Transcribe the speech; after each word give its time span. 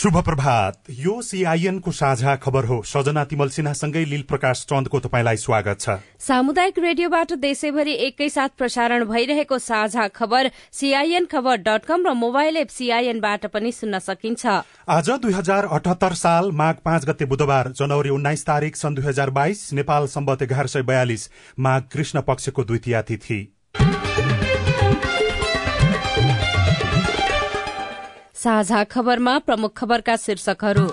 शुभ 0.00 0.16
प्रभात 0.24 0.90
यो 0.98 1.20
सीआईएन 1.22 1.78
को 1.78 1.92
साझा 1.92 2.34
खबर 2.36 2.64
हो। 2.64 2.80
सजना 2.82 3.24
तिमल 3.24 3.48
सिन्हासँगै 3.48 4.04
लील 4.04 4.22
प्रकाश 4.22 4.64
चन्दको 4.64 5.00
तपाईँलाई 5.00 5.36
स्वागत 5.36 5.80
छ। 5.80 5.96
सामुदायिक 6.18 6.78
रेडियोबाट 6.78 7.32
देशैभरि 7.34 7.94
एकैसाथ 8.06 8.56
प्रसारण 8.56 9.04
भइरहेको 9.04 9.58
साझा 9.58 10.08
खबर 10.08 10.50
सीआईएन 10.72 11.26
खबर 11.26 11.56
डट 11.58 11.84
कम 11.84 12.06
र 12.06 12.14
मोबाइल 12.16 12.56
एप 12.56 12.68
सीआईएनबाट 12.70 13.46
पनि 13.52 13.72
सुन्न 13.72 13.98
सकिन्छ। 14.00 14.46
आज 14.88 15.10
दुई 15.20 15.32
हजार 15.34 15.68
अठहत्तर 15.68 16.14
साल 16.16 16.50
माघ 16.54 16.74
पाँच 16.80 17.04
गते 17.04 17.24
बुधबार 17.26 17.72
जनवरी 17.76 18.10
उन्नाइस 18.10 18.46
तारीक 18.46 18.76
सन् 18.76 18.94
दुई 18.94 19.04
हजार 19.04 19.30
बाइस 19.36 19.72
नेपाल 19.74 20.06
सम्बत 20.08 20.42
एघार 20.42 20.66
सय 20.66 20.82
बयालिस 20.88 21.30
माघ 21.58 21.82
कृष्ण 21.92 22.20
पक्षको 22.22 22.64
द्वितीय 22.64 23.02
तिथि। 23.02 23.40
साझा 28.42 28.84
खबरमा 28.84 29.38
प्रमुख 29.38 29.72
खबरका 29.76 30.16
शीर्षकहरू। 30.16 30.88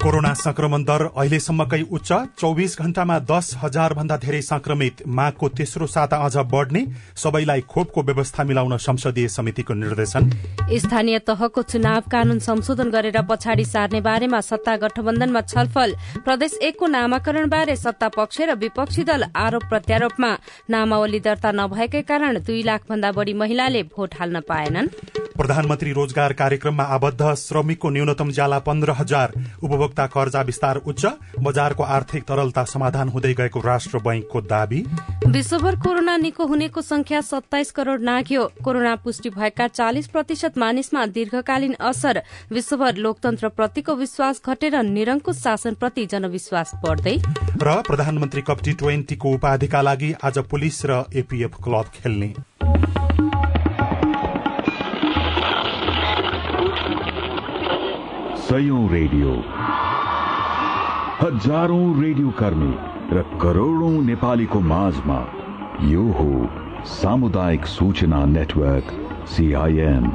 कोरोना 0.00 0.32
संक्रमण 0.32 0.84
दर 0.84 1.02
अहिलेसम्मकै 1.12 1.80
उच्च। 1.92 2.10
चौविस 2.40 2.76
घण्टामा 2.80 3.18
दस 3.20 3.46
हजार 3.62 3.94
भन्दा 3.94 4.16
धेरै 4.16 4.40
संक्रमित। 4.42 5.02
माघको 5.06 5.48
तेस्रो 5.50 5.86
साता 5.86 6.16
अझ 6.16 6.36
बढ़ने। 6.48 6.84
सबैलाई 7.14 7.60
खोपको 7.68 8.02
व्यवस्था 8.02 8.44
मिलाउन 8.44 8.76
संसदीय 8.78 9.28
समितिको 9.28 9.74
निर्देशन। 9.74 10.30
स्थानीय 10.74 11.18
तहको 11.20 11.62
चुनाव 11.64 12.08
कानून 12.08 12.38
संशोधन 12.40 12.90
गरेर 12.90 13.20
पछाडि 13.28 13.64
सार्ने 13.66 14.00
बारेमा 14.00 14.40
सत्ता 14.40 14.76
गठबन्धनमा 14.78 15.40
छलफल। 15.42 15.94
प्रदेश 16.24 16.58
एकको 16.62 16.86
नामाकरण 16.88 17.48
बारे 17.48 17.76
सत्ता 17.76 18.08
पक्ष 18.16 18.40
र 18.40 18.56
विपक्षी 18.56 19.04
दल 19.04 19.28
आरोप 19.36 19.68
प्रत्यारोपमा। 19.68 20.32
नामावली 20.70 21.20
दर्ता 21.20 21.52
नभएकै 21.52 22.02
कारण 22.08 22.40
दुई 22.40 22.62
लाख 22.62 22.88
भन्दा 22.88 23.12
बढ़ी 23.12 23.34
महिलाले 23.36 23.82
भोट 23.92 24.14
हाल्न 24.16 24.40
पाएनन्। 24.48 24.88
प्रधानमन्त्री 25.36 25.92
रोजगार 25.92 26.32
कार्यक्रममा 26.32 26.84
आबद्ध। 26.84 27.34
श्रमिकको 27.34 27.90
न्यूनतम 27.90 28.30
ज्याला 28.30 28.58
पन्ध्र 28.60 28.90
हजार। 28.92 29.32
उपभोक्ता 29.90 30.06
कर्जा 30.08 30.40
विस्तार 30.42 30.76
उच्च 30.86 31.06
बजारको 31.40 31.82
आर्थिक 31.82 32.22
तरलता 32.24 32.64
समाधान 32.64 33.08
हुँदै 33.10 33.34
गएको 33.34 33.60
राष्ट्र 33.60 33.98
बैंकको 33.98 34.40
दावी। 34.42 34.84
विश्वभर 35.26 35.76
कोरोना 35.76 36.16
निको 36.16 36.46
हुनेको 36.46 36.80
संख्या 36.82 37.20
सत्ताइस 37.20 37.70
करोड़ 37.72 38.00
नाग्यो। 38.00 38.44
कोरोना 38.64 38.94
पुष्टि 38.96 39.30
भएका 39.30 39.66
चालिस 39.68 40.06
प्रतिशत 40.08 40.58
मानिसमा 40.58 41.06
दीर्घकालीन 41.08 41.74
असर। 41.82 42.22
विश्वभर 42.50 42.96
लोकतन्त्र 42.96 43.48
प्रतिको 43.50 43.94
विश्वास 43.96 44.42
घटेर 44.46 44.82
निरंकुश 44.84 45.36
शासनप्रति 45.38 46.06
जनविश्वास 46.06 46.72
बढ्दै। 46.84 47.16
र 47.62 47.82
प्रधानमन्त्री 47.82 48.42
कप 48.42 48.62
टी 48.64 48.72
ट्वेन्टीको 48.74 49.34
उपाधिका 49.34 49.82
लागि 49.82 50.14
आज 50.24 50.38
पुलिस 50.50 50.84
र 50.86 51.04
एपीएफ 51.16 51.62
क्लब 51.64 51.90
खेल्ने। 51.94 52.34
सयौं 58.50 58.84
रेडियो। 58.90 59.32
हजारौं 61.18 61.84
रेडियो 62.00 62.30
कर्मी 62.38 62.70
र 63.16 63.22
करोड़ौं 63.42 63.90
नेपालीको 64.06 64.60
माझमा 64.70 65.18
यो 65.90 66.06
हो 66.16 66.26
सामुदायिक 66.94 67.66
सूचना 67.74 68.24
नेटवर्क 68.32 68.90
सीआईएन 69.34 70.10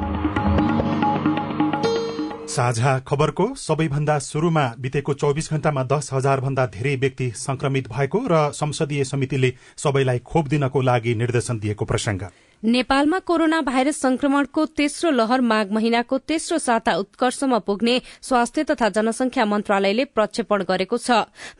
साझा 2.56 2.92
खबरको 3.08 3.46
सबैभन्दा 3.58 4.18
शुरूमा 4.26 4.64
बितेको 4.80 5.14
चौविस 5.22 5.52
घण्टामा 5.52 5.82
दस 5.92 6.12
हजार 6.12 6.40
भन्दा 6.40 6.66
धेरै 6.76 6.94
व्यक्ति 7.04 7.30
संक्रमित 7.38 7.88
भएको 7.92 8.20
र 8.32 8.42
संसदीय 8.60 9.04
समितिले 9.12 9.52
सबैलाई 9.84 10.18
खोप 10.32 10.48
दिनको 10.48 10.82
लागि 10.90 11.14
निर्देशन 11.22 11.58
दिएको 11.58 11.84
प्रसंग 11.92 12.28
नेपालमा 12.66 13.18
कोरोना 13.22 13.60
भाइरस 13.62 14.00
संक्रमणको 14.00 14.64
तेस्रो 14.76 15.10
लहर 15.10 15.40
माघ 15.40 15.66
महिनाको 15.72 16.16
तेस्रो 16.18 16.56
साता 16.58 16.94
उत्कर्षमा 16.98 17.58
पुग्ने 17.62 18.00
स्वास्थ्य 18.22 18.62
तथा 18.70 18.88
जनसंख्या 18.88 19.44
मन्त्रालयले 19.46 20.04
प्रक्षेपण 20.10 20.62
गरेको 20.68 20.98
छ। 20.98 21.10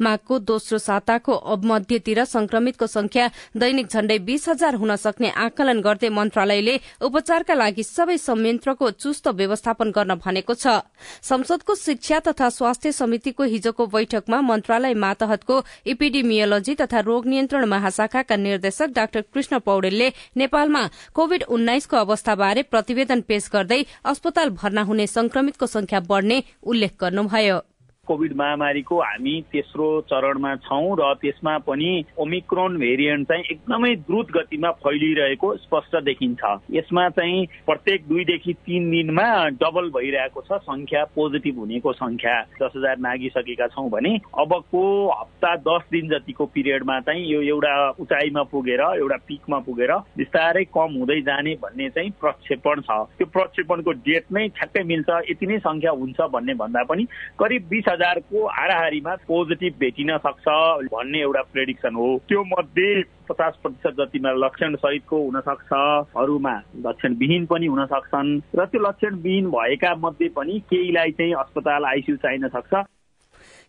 माघको 0.02 0.38
दोस्रो 0.40 0.78
साताको 0.78 1.56
मध्यतिर 1.64 2.22
संक्रमितको 2.24 2.86
संख्या 2.86 3.28
दैनिक 3.56 3.86
झण्डै 3.86 4.18
बीस 4.26 4.48
हजार 4.48 4.74
हुन 4.74 4.94
सक्ने 4.96 5.30
आकलन 5.46 5.80
गर्दै 5.80 6.08
मन्त्रालयले 6.10 6.74
उपचारका 7.06 7.54
लागि 7.54 7.82
सबै 7.84 8.18
संयन्त्रको 8.18 8.90
चुस्त 8.98 9.28
व्यवस्थापन 9.30 9.90
गर्न 9.94 10.14
भनेको 10.26 10.54
छ। 10.56 10.82
संसदको 11.22 11.74
शिक्षा 11.76 12.18
तथा 12.26 12.48
स्वास्थ्य 12.58 12.92
समितिको 12.92 13.44
हिजोको 13.54 13.86
बैठकमा 13.94 14.40
मन्त्रालय 14.42 14.94
मातहतको 15.06 15.62
इपिडिमियोलोजी 15.86 16.74
तथा 16.82 17.06
रोग 17.06 17.26
नियन्त्रण 17.28 17.64
महाशाखाका 17.70 18.36
निर्देशक 18.42 18.98
डाक्टर 18.98 19.24
कृष्ण 19.30 19.58
पौडेलले 19.62 20.12
नेपालमा 20.36 20.86
कोविड 21.14 21.42
उन्नाइसको 21.48 21.96
अवस्थाबारे 21.96 22.62
प्रतिवेदन 22.64 23.20
पेश 23.20 23.48
गर्दै 23.52 23.84
अस्पताल 24.04 24.50
भर्ना 24.56 24.82
हुने 24.82 25.06
संक्रमितको 25.06 25.66
संख्या 25.68 26.00
बढ़ने 26.08 26.42
उल्लेख 26.62 26.96
गर्नुभयो। 27.00 27.60
कोविड 28.06 28.36
महामारीको 28.36 29.00
हामी 29.00 29.34
तेस्रो 29.52 29.88
चरणमा 30.10 30.54
छौँ 30.64 30.96
र 31.00 31.12
त्यसमा 31.22 31.56
पनि 31.66 31.90
ओमिक्रोन 32.18 32.76
भेरिएन्ट 32.78 33.28
चाहिँ 33.28 33.44
एकदमै 33.50 33.94
द्रुत 34.06 34.30
गतिमा 34.32 34.70
फैलिरहेको 34.84 35.54
स्पष्ट 35.56 35.96
देखिन्छ। 36.04 36.42
यसमा 36.72 37.08
चाहिँ 37.16 37.44
प्रत्येक 37.66 38.06
दुईदेखि 38.08 38.52
तिन 38.66 38.90
दिनमा 38.90 39.28
डबल 39.60 39.90
भइरहेको 39.90 40.40
छ 40.42 40.60
संख्या 40.62 41.04
पोजिटिभ 41.14 41.58
हुनेको 41.58 41.92
संख्या 41.92 42.34
दस 42.62 42.72
हजार 42.76 42.98
नागिसकेका 43.00 43.66
छौँ 43.74 43.88
भने 43.90 44.14
अबको 44.38 44.84
हप्ता 45.10 45.54
दस 45.66 45.88
दिन 45.92 46.08
जतिको 46.08 46.46
पिरियडमा 46.54 46.98
चाहिँ 47.00 47.24
यो 47.26 47.40
एउटा 47.42 47.74
उचाइमा 48.00 48.42
पुगेर 48.52 48.80
एउटा 48.80 49.16
पिकमा 49.28 49.58
पुगेर 49.66 49.92
बिस्तारै 50.16 50.64
कम 50.74 50.98
हुँदै 50.98 51.20
जाने 51.26 51.54
भन्ने 51.62 51.88
चाहिँ 51.90 52.10
प्रक्षेपण 52.20 52.80
छ। 52.80 52.90
त्यो 53.18 53.26
प्रक्षेपणको 53.32 53.92
डेट 54.06 54.24
नै 54.32 54.46
ठ्याक्कै 54.56 54.82
मिल्छ 54.84 55.10
यति 55.30 55.46
नै 55.46 55.58
संख्या 55.66 55.90
हुन्छ 56.00 56.20
भन्ने 56.32 56.54
भन्दा 56.54 56.82
पनि 56.90 57.04
करिब 57.40 57.68
बिस 57.70 57.88
हजारको 57.96 58.46
हाराहारीमा 58.46 59.14
पोजिटिभ 59.28 59.74
भेटिन 59.80 60.16
सक्छ 60.16 60.46
भन्ने 60.92 61.20
एउटा 61.20 61.42
प्रेडिक्सन 61.52 61.94
हो। 61.94 62.08
त्यो 62.28 62.42
मध्ये 62.44 63.02
पचास 63.28 63.54
प्रतिशत 63.62 63.94
जतिमा 63.98 64.32
लक्षण 64.36 64.74
सहितको 64.74 65.16
हुन 65.22 65.40
सक्छ 65.40 65.70
अरूमा 66.16 66.54
लक्षणविहीन 66.86 67.44
पनि 67.44 67.66
हुन 67.66 67.84
सक्छन् 67.84 68.40
र 68.58 68.64
त्यो 68.64 68.80
लक्षणविहीन 68.80 69.48
भएका 69.50 69.94
मध्ये 69.98 70.28
पनि 70.28 70.58
केहीलाई 70.70 71.10
चाहिँ 71.10 71.32
अस्पताल 71.32 71.84
आइसियू 71.84 72.16
चाहिन 72.16 72.48
सक्छ। 72.48 72.74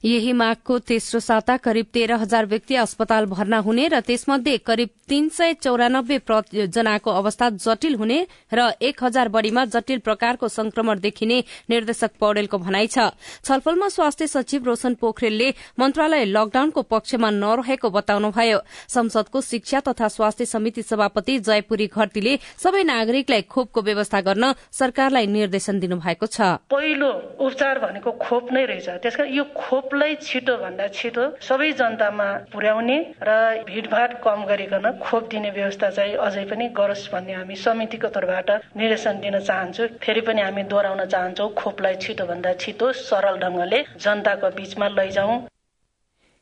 यही 0.04 0.32
माघको 0.34 0.78
तेस्रो 0.80 1.20
साता 1.20 1.56
करिब 1.58 1.86
तेह्र 1.94 2.14
हजार 2.22 2.46
व्यक्ति 2.46 2.76
अस्पताल 2.78 3.26
भर्ना 3.26 3.58
हुने 3.60 3.88
र 3.88 4.00
त्यसमध्ये 4.00 4.58
करिब 4.58 4.90
तीन 5.10 5.30
सय 5.30 5.54
चौरानब्बे 5.54 6.20
जनाको 6.68 7.12
अवस्था 7.12 7.50
जटिल 7.58 7.96
हुने 7.96 8.20
र 8.54 8.72
एक 8.82 9.04
हजार 9.04 9.28
बढ़ीमा 9.30 9.66
जटिल 9.68 10.00
प्रकारको 10.00 10.48
संक्रमण 10.48 11.00
देखिने 11.00 11.44
निर्देशक 11.70 12.12
पौडेलको 12.20 12.58
भनाइ 12.58 12.88
छलफलमा 12.88 13.88
स्वास्थ्य 13.90 14.28
सचिव 14.28 14.64
रोशन 14.66 14.94
पोखरेलले 15.02 15.50
मन्त्रालय 15.80 16.26
लकडाउनको 16.28 16.82
पक्षमा 16.84 17.30
नरहेको 17.32 17.90
बताउनुभयो। 17.90 18.60
संसदको 18.88 19.42
शिक्षा 19.42 19.80
तथा 19.88 20.08
स्वास्थ्य 20.08 20.46
समिति 20.46 20.82
सभापति 20.84 21.40
जयपुरी 21.40 21.88
घरतीले 21.88 22.38
सबै 22.58 22.84
नागरिकलाई 22.84 23.42
खोपको 23.50 23.82
व्यवस्था 23.82 24.22
गर्न 24.22 24.54
सरकारलाई 24.72 25.28
निर्देशन 25.28 25.80
दिनुभएको 25.80 26.26
छ। 26.28 26.42
पहिलो 26.70 27.10
उपचार 27.40 27.80
भनेको 27.80 28.12
खोप 28.22 28.52
नै 28.54 28.66
रहेछ। 28.66 29.20
यो 29.32 29.44
खोप 29.58 29.87
खोपलाई 29.88 30.16
छिटो 30.20 30.54
भन्दा 30.60 30.86
छिटो 30.96 31.26
सबै 31.48 31.68
जनतामा 31.80 32.26
पुर्याउने 32.52 32.98
र 33.28 33.36
भिडभाड 33.70 34.16
कम 34.26 34.44
गरिकन 34.50 34.88
खोप 35.00 35.30
दिने 35.32 35.52
व्यवस्था 35.58 35.90
चाहिँ 35.98 36.16
अझै 36.28 36.44
पनि 36.52 36.68
गरोस् 36.80 37.08
भन्ने 37.14 37.34
हामी 37.40 37.56
समितिको 37.64 38.12
तर्फबाट 38.18 38.50
निर्देशन 38.76 39.24
दिन 39.24 39.40
चाहन्छु। 39.40 39.88
फेरि 40.04 40.22
पनि 40.28 40.42
हामी 40.44 40.64
दोहोऱ्याउन 40.72 41.06
चाहन्छौ। 41.14 41.48
खोपलाई 41.60 41.96
छिटो 42.04 42.26
भन्दा 42.28 42.54
छिटो 42.64 42.92
सरल 43.08 43.40
ढंगले 43.44 43.80
जनताको 44.04 44.50
बीचमा 44.60 44.88
लैजाउँ। 44.98 45.40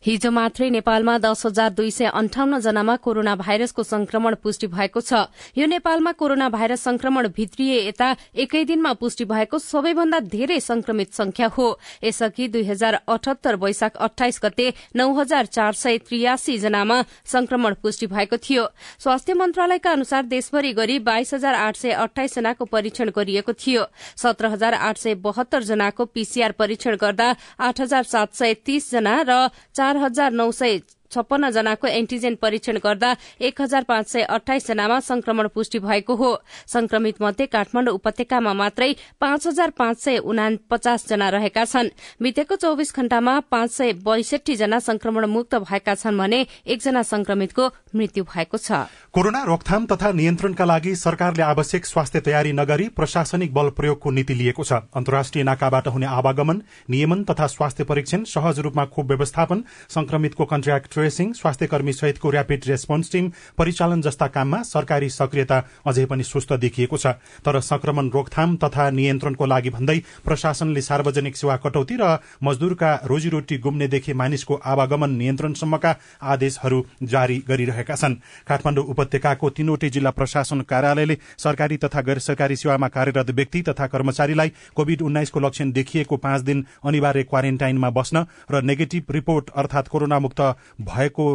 हिजो 0.06 0.30
मात्रै 0.32 0.70
नेपालमा 0.70 1.18
दस 1.18 1.46
हजार 1.46 1.70
दुई 1.74 1.92
सय 1.92 2.06
अन्ठाउन्न 2.14 2.60
जनामा 2.62 2.96
कोरोना 3.02 3.36
भाइरसको 3.36 3.84
संक्रमण 3.84 4.36
पुष्टि 4.38 4.68
भएको 4.70 5.02
छ। 5.02 5.26
यो 5.58 5.66
नेपालमा 5.66 6.12
कोरोना 6.14 6.50
भाइरस 6.50 6.82
संक्रमण 6.84 7.28
भित्रिए 7.34 7.80
यता 7.88 8.10
एकै 8.38 8.64
दिनमा 8.66 8.92
पुष्टि 9.02 9.26
भएको 9.26 9.60
सबैभन्दा 9.60 10.20
धेरै 10.30 10.60
संक्रमित 10.62 11.14
संख्या 11.14 11.48
हो। 11.58 11.68
यसअघि 12.04 12.48
दुई 12.48 12.64
हजार 12.64 12.94
अठहत्तर 13.08 13.56
वैशाख 13.56 13.98
अठाइस 13.98 14.40
गते 14.44 14.68
नौ 14.96 15.10
हजार 15.16 15.46
चार 15.48 15.74
सय 15.74 15.98
त्रियासी 16.06 16.58
जनामा 16.60 17.02
संक्रमण 17.26 17.74
पुष्टि 17.82 18.08
भएको 18.08 18.38
थियो। 18.38 18.68
स्वास्थ्य 19.02 19.34
मन्त्रालयका 19.34 19.92
अनुसार 19.92 20.24
देशभरि 20.28 20.74
गरी 20.74 21.00
बाइस 21.02 21.34
हजार 21.34 21.54
आठ 21.56 21.76
सय 21.78 21.98
अठाइस 22.06 22.36
जनाको 22.36 22.66
परीक्षण 22.68 23.10
गरिएको 23.10 23.54
थियो। 23.56 23.90
सत्र 24.22 24.54
हजार 24.54 24.74
आठ 24.84 24.98
सय 24.98 25.16
बहत्तर 25.26 25.64
जनाको 25.64 26.06
पीसीआर 26.14 26.52
परीक्षण 26.62 26.96
गर्दा 27.02 27.34
आठ 27.60 27.82
हजार 27.82 28.04
सात 28.06 28.34
सय 28.36 28.54
तीस 28.66 28.92
जना 28.92 29.18
र 29.26 29.50
चार 29.74 29.94
हजार 29.98 30.32
नौ 30.34 30.52
सय 30.52 30.80
छप्पन्न 31.12 31.50
जनाको 31.52 31.88
एन्टिजेन 31.88 32.36
परीक्षण 32.36 32.78
गर्दा 32.84 33.16
एक 33.42 33.62
हजार 33.62 33.84
पाँच 33.84 34.08
सय 34.08 34.22
अठाइस 34.30 34.68
जनामा 34.68 35.00
संक्रमण 35.02 35.48
पुष्टि 35.48 35.80
भएको 35.80 36.16
हो। 36.16 36.32
संक्रमित 36.68 37.22
मध्ये 37.22 37.46
काठमाडौँ 37.48 37.94
उपत्यकामा 37.94 38.54
मात्रै 38.54 38.94
पाँच 39.22 39.48
हजार 39.48 39.70
पाँच 39.78 40.00
सय 40.00 40.18
उना 40.20 40.50
पचास 40.70 41.08
जना 41.08 41.30
रहेका 41.30 41.66
छन्। 41.66 41.90
बितेको 42.22 42.56
चौविस 42.56 42.96
घण्टामा 42.96 43.40
पाँच 43.52 43.72
सय 43.72 43.94
बैसठी 44.06 44.56
जना 44.56 44.80
संक्रमण 44.82 45.26
मुक्त 45.28 45.56
भएका 45.58 45.96
छन् 45.96 46.18
भने 46.18 46.46
एकजना 46.66 47.02
संक्रमितको 47.06 47.68
मृत्यु 47.96 48.24
भएको 48.26 48.58
छ। 48.58 48.72
कोरोना 49.14 49.44
रोकथाम 49.44 49.86
तथा 49.86 50.12
नियन्त्रणका 50.12 50.66
लागि 50.66 50.96
सरकारले 50.96 51.44
आवश्यक 51.44 51.86
स्वास्थ्य 51.86 52.20
तयारी 52.22 52.52
नगरी 52.54 52.88
प्रशासनिक 52.92 53.54
बल 53.54 53.70
प्रयोगको 53.72 54.12
नीति 54.12 54.34
लिएको 54.34 54.64
छ। 54.64 54.74
अन्तर्राष्ट्रिय 54.96 55.44
नाकाबाट 55.44 55.88
हुने 55.88 56.06
आवागमन 56.08 56.62
नियमन 56.90 57.24
तथा 57.24 57.48
स्वास्थ्य 57.48 57.84
परीक्षण 57.84 58.24
सहज 58.26 58.60
रूपमा 58.60 58.86
खोप 58.86 59.06
व्यवस्थापन 59.08 59.64
संक्रमितको 59.90 60.46
कन्ट्र्याक्ट 60.46 60.95
ट्रेसिङ 60.96 61.32
स्वास्थ्य 61.34 61.68
कर्मी 61.68 61.94
सहितको 61.94 62.30
र्यापिड 62.32 62.68
रेस्पोन्स 62.68 63.12
टीम 63.12 63.30
परिचालन 63.58 64.02
जस्ता 64.02 64.28
काममा 64.32 64.62
सरकारी 64.66 65.10
सक्रियता 65.12 65.58
अझै 65.86 66.06
पनि 66.08 66.24
सुस्त 66.24 66.54
देखिएको 66.56 66.98
छ। 66.98 67.08
तर 67.46 67.60
संक्रमण 67.62 68.10
रोकथाम 68.10 68.56
तथा 68.64 68.90
नियन्त्रणको 68.92 69.46
लागि 69.46 69.70
भन्दै 69.70 69.98
प्रशासनले 70.26 70.82
सार्वजनिक 70.82 71.36
सेवा 71.36 71.56
कटौती 71.60 71.96
र 72.00 72.18
मजदूरका 72.44 72.92
रोजीरोटी 73.06 73.58
गुम्नेदेखि 73.60 74.14
मानिसको 74.16 74.60
आवागमन 74.66 75.12
नियन्त्रणसम्मका 75.18 75.92
आदेशहरू 76.26 76.80
जारी 77.06 77.38
गरिरहेका 77.48 77.96
छन्। 77.96 78.16
काठमाडौँ 78.48 78.86
उपत्यकाको 78.88 79.50
तीनवटै 79.52 79.90
जिल्ला 79.90 80.12
प्रशासन 80.16 80.62
कार्यालयले 80.72 81.18
सरकारी 81.38 81.78
तथा 81.84 82.02
गैर 82.08 82.20
सरकारी 82.22 82.56
सेवामा 82.56 82.88
कार्यरत 82.90 83.30
व्यक्ति 83.36 83.62
तथा 83.70 83.88
कर्मचारीलाई 83.90 84.50
कोविड 84.76 85.02
उन्नाइसको 85.02 85.40
लक्षण 85.40 85.72
देखिएको 85.74 86.18
पाँच 86.18 86.42
दिन 86.42 86.66
अनिवार्य 86.86 87.24
क्वारेन्टाइनमा 87.26 87.90
बस्न 87.92 88.26
र 88.52 88.62
नेगेटिभ 88.64 89.12
रिपोर्ट 89.12 89.50
अर्थात 89.56 89.88
कोरोना 89.88 90.20
मुक्त 90.20 90.42
भएको 90.86 91.26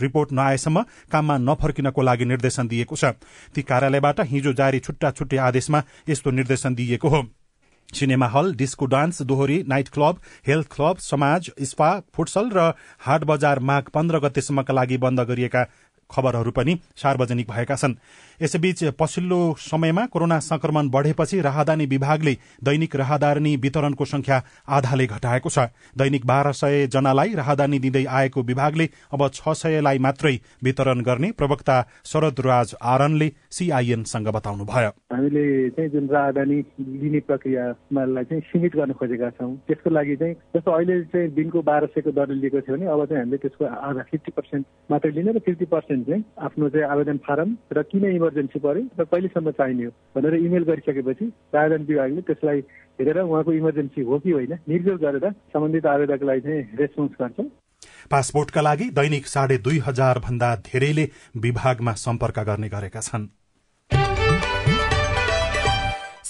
रिपोर्ट 0.00 0.32
नआएसम्म 0.32 0.82
काममा 1.12 1.36
नफर्किनको 1.40 2.02
लागि 2.02 2.24
निर्देशन 2.24 2.68
दिएको 2.68 2.96
छ। 2.96 3.04
ती 3.54 3.62
कार्यालयबाट 3.64 4.20
हिजो 4.26 4.52
जारी 4.52 4.80
छुट्टा 4.80 5.10
छुट्टै 5.12 5.36
आदेशमा 5.44 5.82
यस्तो 6.08 6.30
निर्देशन 6.32 6.74
दिइएको 6.74 7.08
हो। 7.08 7.22
सिनेमा 7.88 8.26
हल 8.26 8.54
डिस्को 8.54 8.86
डान्स 8.86 9.22
दोहोरी 9.22 9.62
नाइट 9.68 9.88
क्लब 9.88 10.20
हेल्थ 10.46 10.68
क्लब 10.70 10.96
समाज 11.00 11.50
स्पा 11.62 11.90
फुटसल 12.14 12.50
र 12.50 12.72
हाट 13.00 13.24
बजार 13.24 13.58
माघ 13.60 13.82
पन्ध्र 13.88 14.18
गतेसम्मका 14.20 14.74
लागि 14.74 14.96
बन्द 14.98 15.20
गरिएका 15.22 15.64
खबरहरू 16.10 16.50
पनि 16.50 16.78
सार्वजनिक 16.96 17.50
भएका 17.50 17.76
छन्। 17.76 17.94
यसैबीच 18.42 18.84
पछिल्लो 18.98 19.40
समयमा 19.60 20.04
कोरोना 20.06 20.38
संक्रमण 20.40 20.88
बढ़ेपछि 20.90 21.40
राहदानी 21.40 21.86
विभागले 21.86 22.36
दैनिक 22.64 22.96
राहदानी 22.96 23.56
वितरणको 23.56 24.04
संख्या 24.04 24.42
आधाले 24.68 25.06
घटाएको 25.06 25.48
छ। 25.48 25.58
दैनिक 25.98 26.26
बाह्र 26.26 26.52
सय 26.54 26.86
जनालाई 26.86 27.34
राहदानी 27.34 27.78
दिँदै 27.78 28.04
आएको 28.04 28.42
विभागले 28.44 28.88
अब 29.14 29.28
छ 29.34 29.54
सयलाई 29.54 29.98
मात्रै 29.98 30.34
वितरण 30.64 31.00
गर्ने 31.02 31.30
प्रवक्ता 31.32 31.76
शरद 32.04 32.40
राज 32.46 32.74
आरनले 32.82 33.30
सीआईएनसँग 33.50 34.28
बताउनुभयो। 34.34 34.90
हामीले 35.14 35.44
चाहिँ 35.70 35.90
जुन 35.90 36.08
राहदानी 36.08 36.58
लिने 37.02 37.20
प्रक्रियामा 37.28 38.22
चाहिँ 38.22 38.40
सीमित 38.42 38.76
गर्न 38.76 38.92
खोजेका 38.98 39.30
छौँ। 39.30 39.54
त्यसको 39.68 39.90
लागि 39.90 40.16
चाहिँ 40.16 40.34
जस्तो 40.56 40.70
अहिले 40.70 41.00
चाहिँ 41.12 41.28
दिनको 41.34 41.62
बाह्र 41.62 41.86
सयको 41.94 42.10
दर 42.12 42.34
लिएको 42.34 42.60
थियो 42.60 42.76
भने 42.76 42.86
अब 42.86 43.04
चाहिँ 43.06 43.20
हामीले 43.22 43.38
त्यसको 43.44 43.64
आधा 43.64 44.02
फिफ्टी 44.10 44.32
पर्सेन्ट 44.36 44.66
मात्रै 44.90 45.12
लिने 45.12 45.32
र 45.32 45.38
फिफ्टी 45.46 45.64
पर्सेन्ट 45.70 46.06
चाहिँ 46.08 46.24
आफ्नो 46.44 46.68
चाहिँ 46.74 46.86
आवेदन 46.90 47.16
फारम 47.26 47.56
र 47.72 47.82
किन 47.90 48.04
इमर्जेन्सी 48.24 48.58
पर्यो 48.58 48.88
र 49.00 49.04
कहिलेसम्म 49.04 49.50
चाहिने 49.50 49.84
हो? 49.84 49.90
भनेर 50.16 50.34
इमेल 50.34 50.64
गरिसकेपछि 50.64 51.24
राजधानी 51.54 51.84
विभागले 51.84 52.20
त्यसलाई 52.24 52.60
हेरेर 52.98 53.18
उहाँको 53.20 53.52
इमर्जेन्सी 53.52 54.00
हो 54.00 54.18
कि 54.18 54.30
होइन 54.30 54.52
निर्देश 54.68 54.98
गरेर 55.04 55.30
सम्बन्धित 55.52 55.86
आवेदकलाई 55.86 56.40
चाहिँ 56.40 56.62
रेस्पोन्स 56.80 57.12
गर्छ। 57.20 57.38
पासपोर्टका 58.10 58.60
लागि 58.60 58.84
दैनिक 58.96 59.26
साढे 59.26 59.56
दुई 59.58 59.78
हजार 59.78 60.18
भन्दा 60.18 60.54
धेरैले 60.64 61.04
विभागमा 61.36 61.92
सम्पर्क 61.92 62.38
गर्ने 62.48 62.68
गरेका 62.68 63.00
छन्। 63.00 63.28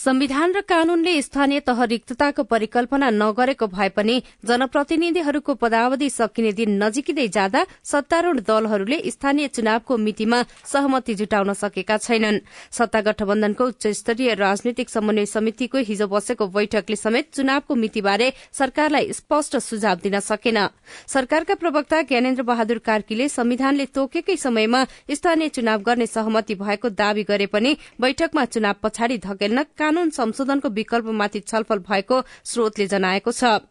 संविधान 0.05 0.53
र 0.53 0.61
कानूनले 0.61 1.12
स्थानीय 1.23 1.61
तह 1.61 1.83
रिक्तताको 1.83 2.43
परिकल्पना 2.45 3.09
नगरेको 3.11 3.67
भए 3.67 3.89
पनि 3.89 4.17
जनप्रतिनिधिहरूको 4.45 5.55
पदावधि 5.55 6.09
सकिने 6.11 6.53
दिन 6.53 6.83
नजिकिँदै 6.83 7.27
जाँदा 7.29 7.65
सत्तारूढ़ 7.83 8.41
दलहरूले 8.41 8.99
स्थानीय 9.11 9.49
चुनावको 9.49 9.97
मितिमा 9.99 10.43
सहमति 10.73 11.15
जुटाउन 11.15 11.53
सकेका 11.55 11.97
छैनन्। 11.99 12.39
सत्ता 12.71 13.01
गठबन्धनको 13.01 13.65
उच्च 13.65 13.87
स्तरीय 13.97 14.35
राजनीतिक 14.35 14.91
समन्वय 14.91 15.27
समितिको 15.27 15.79
हिजो 15.89 16.06
बसेको 16.06 16.47
बैठकले 16.49 16.97
समेत 16.97 17.33
चुनावको 17.33 17.75
मितिबारे 17.75 18.33
सरकारलाई 18.53 19.12
स्पष्ट 19.12 19.56
सुझाव 19.59 20.05
दिन 20.05 20.21
सकेन। 20.21 20.61
सरकारका 21.09 21.55
प्रवक्ता 21.55 22.03
ज्ञानेन्द्र 22.05 22.43
बहादुर 22.45 22.79
कार्कीले 22.85 23.29
संविधानले 23.31 23.87
तोकेकै 23.95 24.37
समयमा 24.37 24.85
स्थानीय 25.15 25.49
चुनाव 25.56 25.81
गर्ने 25.81 26.06
सहमति 26.09 26.55
भएको 26.61 26.89
दावी 26.93 27.25
गरे 27.25 27.47
पनि 27.49 27.77
बैठकमा 28.01 28.45
चुनाव 28.53 28.75
पछाडि 28.83 29.19
धकेल्न 29.25 29.65
कानून 29.94 30.11
संशोधनको 30.11 30.69
विकल्पमाथि 30.75 31.41
छलफल 31.46 31.79
भएको 31.87 32.17
स्रोतले 32.44 32.87
जनाएको 32.91 33.31
छ। 33.31 33.62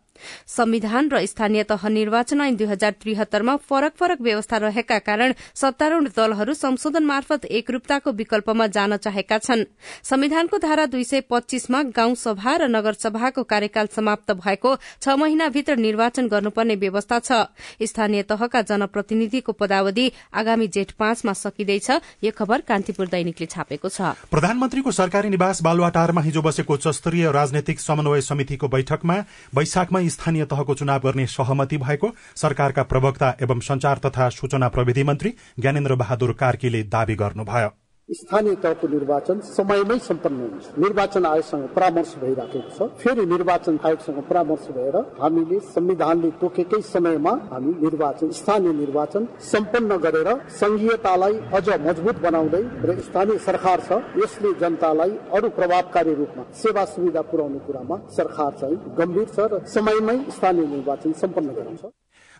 संविधान 0.47 1.09
र 1.09 1.25
स्थानीय 1.25 1.63
तह 1.63 1.87
निर्वाचन 1.89 2.41
ऐन 2.41 2.55
दुई 2.55 2.67
हजार 2.67 2.91
त्रिहत्तरमा 3.01 3.55
फरक 3.59 3.93
फरक 3.99 4.21
व्यवस्था 4.21 4.57
रहेका 4.57 4.97
कारण 4.99 5.33
सत्तारूढ़ 5.55 6.07
दलहरू 6.07 6.53
संशोधन 6.53 7.03
मार्फत 7.03 7.45
एकरूपताको 7.47 8.11
विकल्पमा 8.13 8.67
जान 8.67 8.97
चाहेका 8.97 9.37
छन्। 9.37 9.63
संविधानको 10.03 10.57
धारा 10.57 10.85
दुई 10.85 11.03
सय 11.03 11.21
पच्चीसमा 11.29 11.81
गाउँ 11.91 12.15
सभा 12.15 12.55
र 12.55 12.67
नगरसभाको 12.69 13.43
कार्यकाल 13.43 13.87
समाप्त 13.95 14.31
भएको 14.33 14.75
छ 15.01 15.17
महिनाभित्र 15.17 15.75
निर्वाचन 15.77 16.27
गर्नुपर्ने 16.27 16.75
व्यवस्था 16.75 17.19
छ। 17.19 17.31
स्थानीय 17.81 18.23
तहका 18.23 18.61
जनप्रतिनिधिको 18.63 19.51
पदावधि 19.53 20.11
आगामी 20.33 20.67
जेठ 20.69 20.91
पाँचमा 20.93 21.33
सकिँदैछ। 21.33 21.89
यो 22.23 22.31
खबर 22.31 22.61
कान्तिपुर 22.61 23.07
दैनिकले 23.07 23.47
छापेको 23.47 23.89
छ। 23.89 24.13
प्रधानमन्त्रीको 24.29 24.91
सरकारी 24.91 25.29
निवास 25.29 25.61
बालुवाटारमा 25.63 26.21
हिजो 26.21 26.41
बसेको 26.41 26.73
उच्च 26.73 26.87
स्तरीय 26.93 27.31
राजनैतिक 27.31 27.79
समन्वय 27.79 28.21
समितिको 28.21 28.67
बैठकमा 28.67 29.17
स्थानीय 30.09 30.45
तहको 30.45 30.75
चुनाव 30.75 30.99
गर्ने 30.99 31.25
सहमति 31.27 31.77
भएको 31.77 32.11
सरकारका 32.35 32.83
प्रवक्ता 32.83 33.35
एवं 33.41 33.59
संचार 33.59 33.97
तथा 33.97 34.29
सूचना 34.29 34.69
प्रविधि 34.69 35.03
मन्त्री 35.03 35.33
ज्ञानेन्द्र 35.59 35.95
बहादुर 35.95 36.33
कार्कीले 36.33 36.83
दावी 36.83 37.15
गर्नुभयो। 37.15 37.82
स्थानीय 38.09 38.55
तहको 38.63 38.87
निर्वाचन 38.87 39.39
समयमै 39.47 39.97
सम्पन्न 39.99 40.39
हुन्छ। 40.39 40.65
निर्वाचन 40.77 41.25
आयोगसँग 41.25 41.67
परामर्श 41.75 42.15
भइराखेको 42.21 42.69
छ। 42.75 42.87
फेरि 42.99 43.25
निर्वाचन 43.25 43.79
आयोगसँग 43.79 44.19
परामर्श 44.29 44.67
भएर 44.75 44.95
हामीले 45.21 45.59
संविधानले 45.71 46.29
तोकेकै 46.41 46.81
समयमा 46.83 47.33
हामी 47.51 47.71
निर्वाचन 47.79 48.31
स्थानीय 48.39 48.73
निर्वाचन 48.73 49.27
सम्पन्न 49.51 49.97
गरेर 50.05 50.29
संघीयतालाई 50.51 51.39
अझ 51.55 51.67
मजबुत 51.87 52.19
बनाउँदै 52.27 52.63
र 52.83 52.99
स्थानीय 53.07 53.37
सरकार 53.47 53.79
छ 53.87 54.03
यसले 54.19 54.53
जनतालाई 54.59 55.17
अरू 55.33 55.49
प्रभावकारी 55.57 56.13
रूपमा 56.13 56.43
सेवा 56.61 56.85
सुविधा 56.93 57.21
पुर्याउने 57.31 57.59
कुरामा 57.65 57.97
सरकार 58.19 58.51
चाहिँ 58.59 58.77
गम्भीर 58.99 59.27
छ 59.35 59.47
र 59.47 59.65
समयमै 59.75 60.17
स्थानीय 60.29 60.65
निर्वाचन 60.75 61.11
सम्पन्न 61.23 61.49
गराउँछ। 61.55 61.83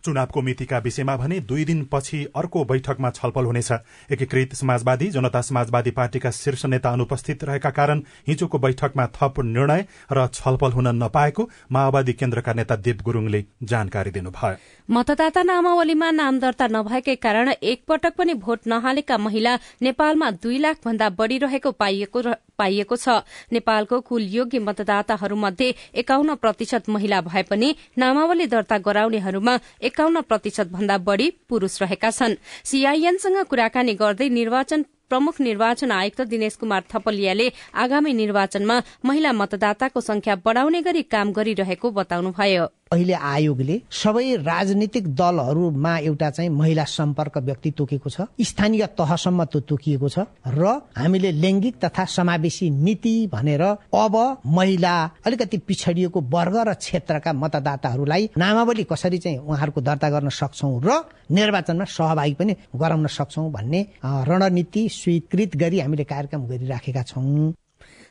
चुनावको 0.06 0.42
मितिका 0.42 0.78
विषयमा 0.80 1.16
भने 1.18 1.40
दुई 1.42 1.64
दिनपछि 1.66 2.18
अर्को 2.36 2.64
बैठकमा 2.66 3.10
छलफल 3.12 3.46
हुनेछ। 3.46 3.72
एकीकृत 4.12 4.54
समाजवादी 4.54 5.08
जनता 5.10 5.42
समाजवादी 5.42 5.92
पार्टीका 5.92 6.32
शीर्ष 6.34 6.66
नेता 6.66 6.90
अनुपस्थित 6.92 7.44
रहेका 7.44 7.70
कारण 7.72 8.02
हिजोको 8.28 8.60
बैठकमा 8.60 9.06
थप 9.16 9.40
निर्णय 9.48 9.86
र 10.12 10.28
छलफल 10.34 10.72
हुन 10.74 10.88
नपाएको 11.04 11.50
माओवादी 11.72 12.14
केन्द्रका 12.14 12.54
नेता 12.54 12.76
देव 12.78 13.02
गुरूङले 13.04 13.44
जानकारी 13.64 14.12
दिनुभयो। 14.12 14.56
मतदाता 14.90 15.44
नामावलीमा 15.44 16.10
नाम 16.12 16.40
दर्ता 16.40 16.68
नभएकै 16.68 17.16
कारण 17.18 17.50
एकपटक 17.54 18.14
पनि 18.18 18.34
भोट 18.36 18.68
नहालेका 18.68 19.18
महिला 19.18 19.56
नेपालमा 19.82 20.32
दुई 20.44 20.58
लाख 20.60 20.84
भन्दा 20.86 21.10
बढ़ी 21.12 21.38
रहेको 21.40 21.72
पाइएको 21.80 22.96
छ। 22.96 23.08
नेपालको 23.54 24.00
कुल 24.02 24.24
योग्य 24.30 24.60
मतदाताहरूमध्ये 24.60 25.74
एकाउन्न 25.96 26.36
प्रतिशत 26.36 26.90
महिला 26.90 27.22
भए 27.22 27.42
पनि 27.44 27.74
नामावली 27.98 28.46
दर्ता 28.48 28.78
गराउनेहरूमा 28.78 29.56
एकाउन्न 29.94 30.22
प्रतिशत 30.26 30.68
भन्दा 30.74 30.98
बढ़ी 30.98 31.30
पुरूष 31.50 31.82
रहेका 31.82 32.10
छन्। 32.12 32.36
सीआईएनसँग 32.66 33.38
कुराकानी 33.46 33.94
गर्दै 33.94 34.30
निर्वाचन 34.30 34.86
प्रमुख 35.10 35.40
निर्वाचन 35.42 35.92
आयुक्त 35.92 36.22
दिनेश 36.26 36.56
कुमार 36.56 36.84
थपलियाले 36.90 37.48
आगामी 37.78 38.14
निर्वाचनमा 38.14 38.82
महिला 39.06 39.32
मतदाताको 39.32 40.02
संख्या 40.02 40.36
बढ़ाउने 40.42 40.82
गरी 40.82 41.02
काम 41.06 41.32
गरिरहेको 41.32 41.92
बताउनुभयो। 41.92 42.66
अहिले 42.94 43.14
आयोगले 43.26 43.76
सबै 43.94 44.26
राजनीतिक 44.44 45.08
दलहरूमा 45.16 45.94
एउटा 46.02 46.30
चाहिँ 46.30 46.50
महिला 46.52 46.84
सम्पर्क 46.90 47.38
व्यक्ति 47.44 47.72
तोकेको 47.78 48.10
छ 48.10 48.28
स्थानीय 48.44 48.86
तहसम्म 48.98 49.46
त्यो 49.46 49.60
तोकिएको 49.70 50.10
छ 50.10 50.26
र 50.50 50.74
हामीले 50.98 51.32
लैङ्गिक 51.38 51.76
तथा 51.84 52.06
समावेशी 52.14 52.70
नीति 52.82 53.16
भनेर 53.34 53.64
अब 53.96 54.16
महिला 54.52 54.94
अलिकति 55.26 55.58
पिछडिएको 55.68 56.22
वर्ग 56.30 56.58
र 56.64 56.74
क्षेत्रका 56.76 57.34
मतदाताहरूलाई 57.36 58.30
नामावली 58.38 58.84
कसरी 58.86 59.18
चाहिँ 59.20 59.38
उहाँहरूको 59.40 59.82
दर्ता 59.84 60.10
गर्न 60.10 60.30
सक्छौ 60.34 60.72
र 60.86 61.02
निर्वाचनमा 61.32 61.86
सहभागी 61.88 62.34
पनि 62.36 62.56
गराउन 62.76 63.08
सक्छौ 63.10 63.50
भन्ने 63.52 63.82
रणनीति 64.30 64.88
स्वीकृत 64.92 65.56
गरी 65.58 65.80
हामीले 65.80 66.04
कार्यक्रम 66.06 66.48
गरिराखेका 66.48 67.04
छौं। 67.04 67.52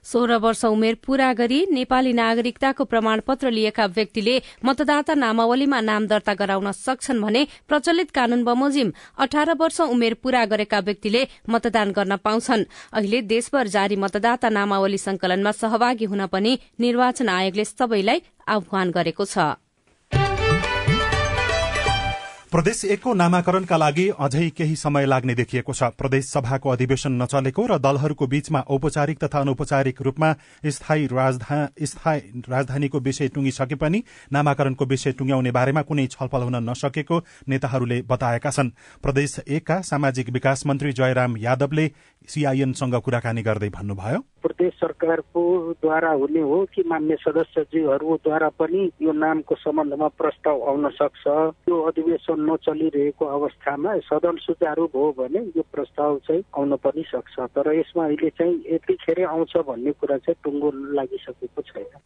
सोह्र 0.04 0.36
वर्ष 0.36 0.64
उमेर 0.64 0.94
पूरा 1.06 1.32
गरी 1.32 1.58
नेपाली 1.70 2.12
नागरिकताको 2.12 2.84
प्रमाणपत्र 2.84 3.50
लिएका 3.50 3.86
व्यक्तिले 3.88 4.34
मतदाता 4.64 5.14
नामावलीमा 5.14 5.80
नाम 5.80 6.06
दर्ता 6.06 6.34
गराउन 6.34 6.70
सक्छन् 6.72 7.22
भने 7.22 7.46
प्रचलित 7.68 8.10
कानून 8.10 8.44
बमोजिम 8.44 8.92
अठार 9.18 9.54
वर्ष 9.60 9.80
उमेर 9.80 10.14
पूरा 10.22 10.44
गरेका 10.44 10.78
व्यक्तिले 10.80 11.26
मतदान 11.48 11.92
गर्न 11.92 12.16
पाउँछन्। 12.16 12.64
अहिले 12.92 13.20
देशभर 13.32 13.66
जारी 13.68 13.96
मतदाता 13.96 14.48
नामावली 14.50 14.98
संकलनमा 14.98 15.52
सहभागी 15.52 16.04
हुन 16.04 16.26
पनि 16.26 16.58
निर्वाचन 16.80 17.28
आयोगले 17.28 17.64
सबैलाई 17.64 18.22
आह्वान 18.48 18.90
गरेको 18.90 19.24
छ। 19.24 19.38
प्रदेश 22.52 22.84
एकको 22.84 23.12
नामाकरणका 23.14 23.76
लागि 23.76 24.04
अझै 24.20 24.48
केही 24.50 24.74
समय 24.76 25.06
लाग्ने 25.06 25.34
देखिएको 25.34 25.72
छ। 25.72 25.82
प्रदेश 25.96 26.24
सभाको 26.26 26.68
अधिवेशन 26.68 27.12
नचलेको 27.16 27.62
र 27.66 27.78
दलहरूको 27.80 28.26
बीचमा 28.28 28.60
औपचारिक 28.68 29.18
तथा 29.18 29.40
अनौपचारिक 29.40 30.02
रूपमा 30.02 30.28
स्थायी 30.68 31.06
राजधानीको 32.44 32.98
विषय 33.00 33.28
टुंगिसके 33.28 33.74
पनि 33.74 34.02
नामाकरणको 34.32 34.84
विषय 34.84 35.12
टुंग्याउने 35.16 35.50
बारेमा 35.50 35.82
कुनै 35.82 36.06
छलफल 36.12 36.42
हुन 36.42 36.56
नसकेको 36.68 37.16
नेताहरूले 37.48 38.02
बताएका 38.04 38.50
छन्। 38.50 38.70
प्रदेश 39.00 39.38
एकका 39.48 39.80
सामाजिक 39.82 40.28
विकास 40.30 40.66
मन्त्री 40.66 40.92
जयराम 40.92 41.36
यादवले 41.38 41.86
सीआईएनसँग 42.28 42.94
कुराकानी 42.94 43.42
गर्दै 43.42 43.68
भन्नुभयो। 43.68 44.18
प्रदेश 44.42 44.72
सरकारको 44.74 45.42
द्वारा 45.82 46.10
हुने 46.10 46.40
हो 46.40 46.66
कि 46.74 46.82
मान्य 46.86 47.16
सदस्यज्यूहरूद्वारा 47.20 48.48
पनि 48.48 48.90
यो 49.02 49.12
नामको 49.12 49.54
सम्बन्धमा 49.54 50.08
प्रस्ताव 50.08 50.62
आउन 50.62 50.88
सक्छ? 50.90 51.26
यो 51.68 51.82
अधिवेशन 51.82 52.50
नचलिरहेको 52.50 53.24
अवस्थामा 53.26 53.98
सदन 53.98 54.36
सुचारू 54.36 54.86
भयो 54.86 55.12
भने 55.18 55.40
यो 55.56 55.62
प्रस्ताव 55.62 56.18
चाहिँ 56.18 56.42
आउन 56.58 56.76
पनि 56.76 57.04
सक्छ। 57.06 57.40
तर 57.40 57.72
यसमा 57.74 58.04
अहिले 58.04 58.30
चाहिँ 58.30 58.64
यतिखेर 58.70 59.24
आउँछ 59.24 59.56
भन्ने 59.56 59.92
कुरा 59.92 60.16
चाहिँ 60.16 60.40
टुङ्गो 60.44 60.70
लागिसकेको 60.70 61.62
छैन। 61.62 61.98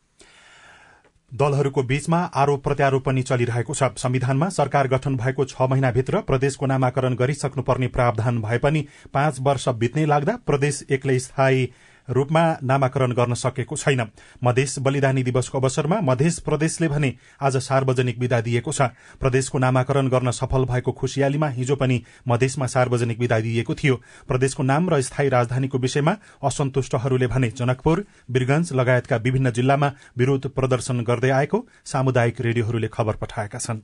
दलहरूको 1.33 1.83
बीचमा 1.83 2.19
आरोप 2.35 2.63
प्रत्यारोप 2.65 3.05
पनि 3.05 3.23
चलिरहेको 3.23 3.75
छ। 3.75 3.83
संविधानमा 3.99 4.49
सरकार 4.49 4.89
गठन 4.89 5.17
भएको 5.17 5.45
छ 5.45 5.63
महिनाभित्र 5.63 6.21
प्रदेशको 6.21 6.67
नामाकरण 6.67 7.15
गरिसक्नुपर्ने 7.15 7.89
प्रावधान 7.89 8.41
भए 8.43 8.59
पनि 8.59 8.87
पाँच 9.13 9.41
वर्ष 9.41 9.69
बित्नै 9.69 10.05
लाग्दा 10.07 10.37
प्रदेश 10.47 10.83
एक्लै 10.91 11.19
स्थायी 11.19 11.67
रूपमा 12.09 12.43
नामाकरण 12.63 13.13
गर्न 13.13 13.35
सकेको 13.35 13.77
छैन। 13.77 14.07
मधेस 14.45 14.79
बलिदानी 14.79 15.23
दिवसको 15.23 15.59
अवसरमा 15.59 16.01
मध्य 16.01 16.31
प्रदेशले 16.45 16.89
भने 16.89 17.15
आज 17.43 17.57
सार्वजनिक 17.59 18.19
विदा 18.19 18.41
दिएको 18.41 18.73
छ। 18.73 18.83
प्रदेशको 19.21 19.59
नामाकरण 19.59 20.09
गर्न 20.09 20.31
सफल 20.33 20.65
भएको 20.65 20.93
खुशियालीमा 20.93 21.49
हिजो 21.49 21.77
पनि 21.77 22.03
मधेसमा 22.29 22.67
सार्वजनिक 22.67 23.19
विदा 23.19 23.41
दिएको 23.41 23.75
थियो। 23.75 23.95
प्रदेशको 24.29 24.63
नाम 24.63 24.91
र 24.91 25.01
स्थायी 25.03 25.29
राजधानीको 25.29 25.79
विषयमा 25.79 26.17
असन्तुष्टहरूले 26.43 27.27
भने 27.27 27.51
जनकपुर 27.51 28.05
वीरगंज 28.31 28.73
लगायतका 28.73 29.17
विभिन्न 29.17 29.51
जिल्लामा 29.53 29.93
विरोध 30.19 30.47
प्रदर्शन 30.49 31.01
गर्दै 31.01 31.31
आएको 31.33 31.67
सामुदायिक 31.85 32.41
रेडियोहरूले 32.41 32.89
खबर 32.89 33.17
पठाएका 33.17 33.59
छन्। 33.59 33.81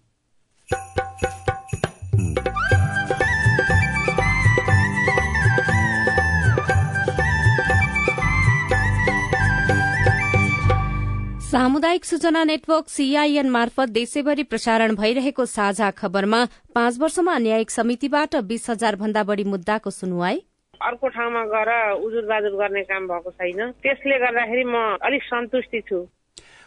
सामुदायिक 11.53 12.05
सूचना 12.05 12.43
नेटवर्क 12.45 12.89
सीआईएन 12.89 13.49
मार्फत 13.51 13.89
देशैभरि 13.93 14.43
प्रसारण 14.43 14.95
भइरहेको 14.97 15.45
साझा 15.47 15.91
खबरमा 15.91 16.39
पाँच 16.75 16.99
वर्षमा 16.99 17.37
न्यायिक 17.39 17.71
समितिबाट 17.71 18.37
बीस 18.49 18.69
हजार 18.71 18.97
भन्दा 18.97 19.23
बढ़ी 19.23 19.45
मुद्दाको 19.45 19.91
सुनवाई। 19.91 20.39
अर्को 20.81 21.09
ठाउँमा 21.09 21.43
गएर 21.53 21.71
उजुर 21.99 22.25
बाजुर 22.25 22.57
गर्ने 22.57 22.83
काम 22.89 23.09
भएको 23.09 23.31
छैन। 23.33 23.61
त्यसले 23.85 24.19
गर्दाखेरि 24.25 24.65
म 24.65 24.97
अलिक 24.97 25.23
सन्तुष्टि 25.25 25.81
छु। 25.83 25.99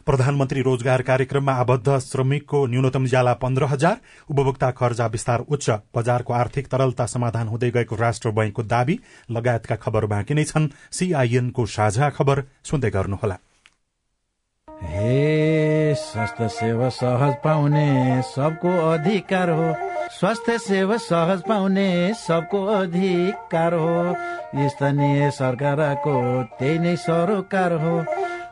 प्रधानमन्त्री 0.06 0.62
रोजगार 0.62 1.02
कार्यक्रममा 1.02 1.54
आबद्ध 1.66 1.98
श्रमिकको 2.06 2.66
न्यूनतम 2.68 3.06
ज्याला 3.08 3.34
पन्ध्र 3.42 3.72
हजार 3.74 3.98
उपभोक्ता 4.30 4.72
खर्जा 4.78 5.08
विस्तार 5.10 5.46
उच्च 5.50 5.70
बजारको 5.98 6.34
आर्थिक 6.36 6.68
तरलता 6.70 7.06
समाधान 7.10 7.48
हुँदै 7.48 7.72
गएको 7.72 7.96
राष्ट्र 7.98 8.38
बैंकको 8.38 8.70
दावी 8.70 9.00
लगायतका 9.32 9.82
खबर 9.82 10.06
बाँकी 10.14 10.34
नै 10.34 10.46
छन्। 10.46 10.70
सीआईएनको 10.94 11.66
साझा 11.74 12.10
खबर 12.14 12.46
सुन्दै 12.64 12.90
गर्नुहोला। 12.92 13.38
हे 14.84 15.96
स्वास्थ्य 15.96 16.48
सेवा 16.48 16.90
सहज 16.90 17.34
पाउने 17.44 18.22
सबको 18.22 18.70
अधिकार 18.92 19.50
हो। 19.50 19.74
स्वास्थ्य 20.12 20.58
सेवा 20.58 20.98
सहज 20.98 21.42
पाउने 21.42 22.14
सबको 22.14 22.66
अधिकार 22.66 23.74
हो। 23.74 24.16
स्थानीय 24.70 25.32
सरकारको 25.32 26.44
त्यही 26.60 26.80
नै 26.80 26.96
सरोकार 26.96 27.74
हो। 27.74 28.00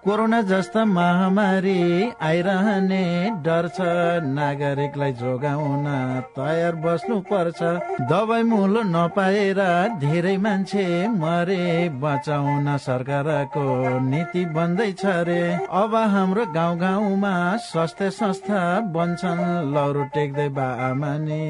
कोरोना 0.03 0.41
जस्ता 0.43 0.83
महामारी 0.86 1.81
आइरहने 2.27 3.03
डर 3.43 3.67
छ 3.75 3.86
नागरिकलाई 4.29 5.13
जोगाउन 5.19 5.86
तयार 6.36 6.75
बस्नु 6.83 7.19
पर्छ 7.29 7.62
दबाई 8.12 8.43
मुलो 8.50 8.81
नपाएर 8.89 9.62
धेरै 10.03 10.36
मान्छे 10.43 10.86
मरे। 11.15 11.63
बचाउन 12.03 12.67
सरकारको 12.88 13.65
नीति 14.10 14.43
बन्दैछ 14.51 15.05
रे। 15.29 15.41
अब 15.81 15.95
हाम्रो 16.15 16.45
गाउँ 16.51 16.77
गाउँमा 16.79 17.33
स्वास्थ्य 17.72 18.10
संस्था 18.19 18.62
बन्छन्। 18.91 19.43
लौरो 19.74 20.03
टेक्दै 20.13 20.50
बा 20.51 20.67
आमाने 20.91 21.43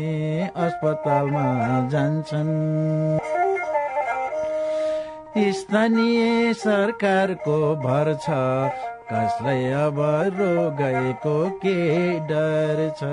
अस्पतालमा 0.55 1.47
जान्छन्। 1.89 2.53
स्थानीय 5.37 6.53
सरकारको 6.53 7.75
भर 7.75 8.13
छ। 8.13 8.29
कसलाई 9.09 9.65
अब 9.65 9.97
रोगएको 10.37 11.49
के 11.49 11.77
डर 12.19 12.77
छ? 12.99 13.09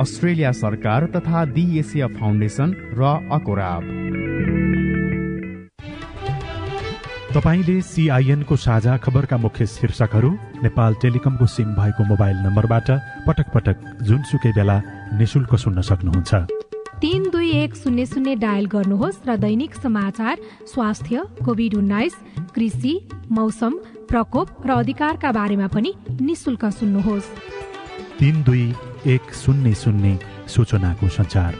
अस्ट्रेलिया 0.00 0.52
सरकार 0.52 1.06
तथा 1.06 1.42
एसिया 1.78 2.06
फाउन्डेसन 2.06 2.74
र 2.98 3.02
अकोराब। 3.32 3.82
तपाईँले 7.34 7.80
सीआईएनको 7.80 8.56
साझा 8.56 8.96
खबरका 8.96 9.36
मुख्य 9.36 9.66
शीर्षकहरू 9.66 10.30
नेपाल 10.62 10.94
टेलिकमको 10.94 11.46
सिम 11.46 11.74
भएको 11.74 12.04
मोबाइल 12.04 12.36
नम्बरबाट 12.36 12.90
पटक 13.26 13.54
पटक 13.54 13.76
जुनसुकै 14.02 14.52
बेला 14.52 14.80
निशुल्क 15.18 15.54
सुन्न 15.54 15.80
सक्नुहुन्छ। 15.80 16.34
तीन 17.00 17.28
दुई 17.30 17.50
एक 17.50 17.74
शून्य 17.76 18.04
शून्य 18.06 18.34
डायल 18.34 18.64
गर्नुहोस् 18.66 19.18
र 19.26 19.36
दैनिक 19.36 19.74
समाचार 19.74 20.38
स्वास्थ्य 20.66 21.22
कोभिड 21.44 21.74
उन्नाइस 21.74 22.14
कृषि 22.54 22.94
मौसम 23.32 23.78
प्रकोप 24.10 24.66
र 24.66 24.70
अधिकारका 24.70 25.32
बारेमा 25.32 25.66
पनि 25.66 25.94
निशुल्क 26.20 26.64
सुन्नुहोस्। 26.64 27.30
तीन 28.18 28.42
दुई 28.42 28.74
एक 29.06 29.32
शून्य 29.34 29.74
शून्य 29.74 30.18
सूचनाको 30.48 31.08
संचार 31.08 31.54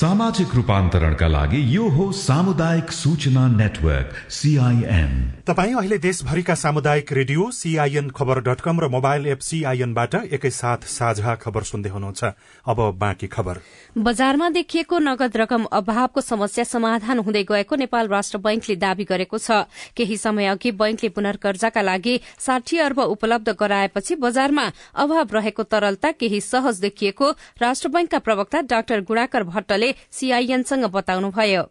सामाजिक 0.00 0.54
रूपान्तरणका 0.54 1.26
लागि 1.28 1.60
यो 1.76 1.88
हो 1.92 2.04
सामुदायिक 2.16 2.90
सूचना 2.90 3.46
नेटवर्क 3.52 4.12
सीआईएन 4.32 5.10
तपाईँ 5.46 5.74
अहिले 5.76 5.98
देशभरिका 5.98 6.54
सामुदायिक 6.54 7.12
रेडियो 7.12 7.50
सीआईएन 7.52 8.08
खबर 8.08 8.40
डट 8.40 8.60
कम 8.64 8.80
र 8.80 8.88
मोबाइल 8.88 9.26
एप 9.26 9.40
सीआईएनबाट 9.44 10.14
एकैसाथ 10.32 10.86
साझा 10.88 11.34
खबर 11.34 11.62
सुन्दै 11.62 11.90
हुनुहुन्छ। 11.90 12.24
अब 12.64 12.78
बाँकी 12.96 13.26
खबर। 13.26 13.60
बजारमा 13.98 14.48
देखिएको 14.48 14.98
नगद 14.98 15.36
रकम 15.36 15.64
अभावको 15.70 16.20
समस्या 16.20 16.64
समाधान 16.64 17.18
हुँदै 17.18 17.44
गएको 17.44 17.76
नेपाल 17.76 18.08
राष्ट्र 18.08 18.38
बैंकले 18.38 18.76
दावी 18.76 19.04
गरेको 19.04 19.38
छ। 19.38 19.68
केही 19.92 20.16
समय 20.16 20.46
अघि 20.46 20.70
बैंकले 20.80 21.08
पुनर्कर्जाका 21.12 21.82
लागि 21.82 22.20
साठी 22.40 22.78
अर्ब 22.78 22.98
उपलब्ध 23.10 23.52
गराएपछि 23.60 24.14
बजारमा 24.16 24.66
अभाव 24.96 25.36
रहेको 25.36 25.62
तरलता 25.68 26.10
केही 26.16 26.40
सहज 26.40 26.80
देखिएको 26.80 27.30
राष्ट्र 27.60 27.88
बैंकका 27.90 28.18
प्रवक्ता 28.24 28.60
डाक्टर 28.64 29.00
गुणाकर 29.04 29.44
भट्टले 29.44 29.88
सीआईएनसँग 30.10 30.84
बताउनुभयो। 30.94 31.62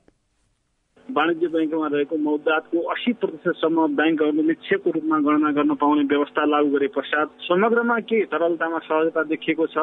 वाणिज्य 1.08 1.48
ब्याङ्कमा 1.48 1.88
रहेको 1.88 2.16
मौदातको 2.18 2.78
अस्सी 2.94 3.12
प्रतिशतसम्म 3.22 3.78
ब्याङ्कहरूले 3.98 4.44
निक्षेपको 4.48 4.90
रूपमा 4.96 5.18
गणना 5.26 5.50
गर्न 5.58 5.74
पाउने 5.82 6.04
व्यवस्था 6.06 6.46
लागू 6.46 6.70
गरे 6.70 6.88
पश्चात 6.98 7.28
समग्रमा 7.50 7.98
के 8.06 8.18
तरलतामा 8.30 8.80
सहजता 8.86 9.24
देखिएको 9.34 9.66
छ। 9.74 9.78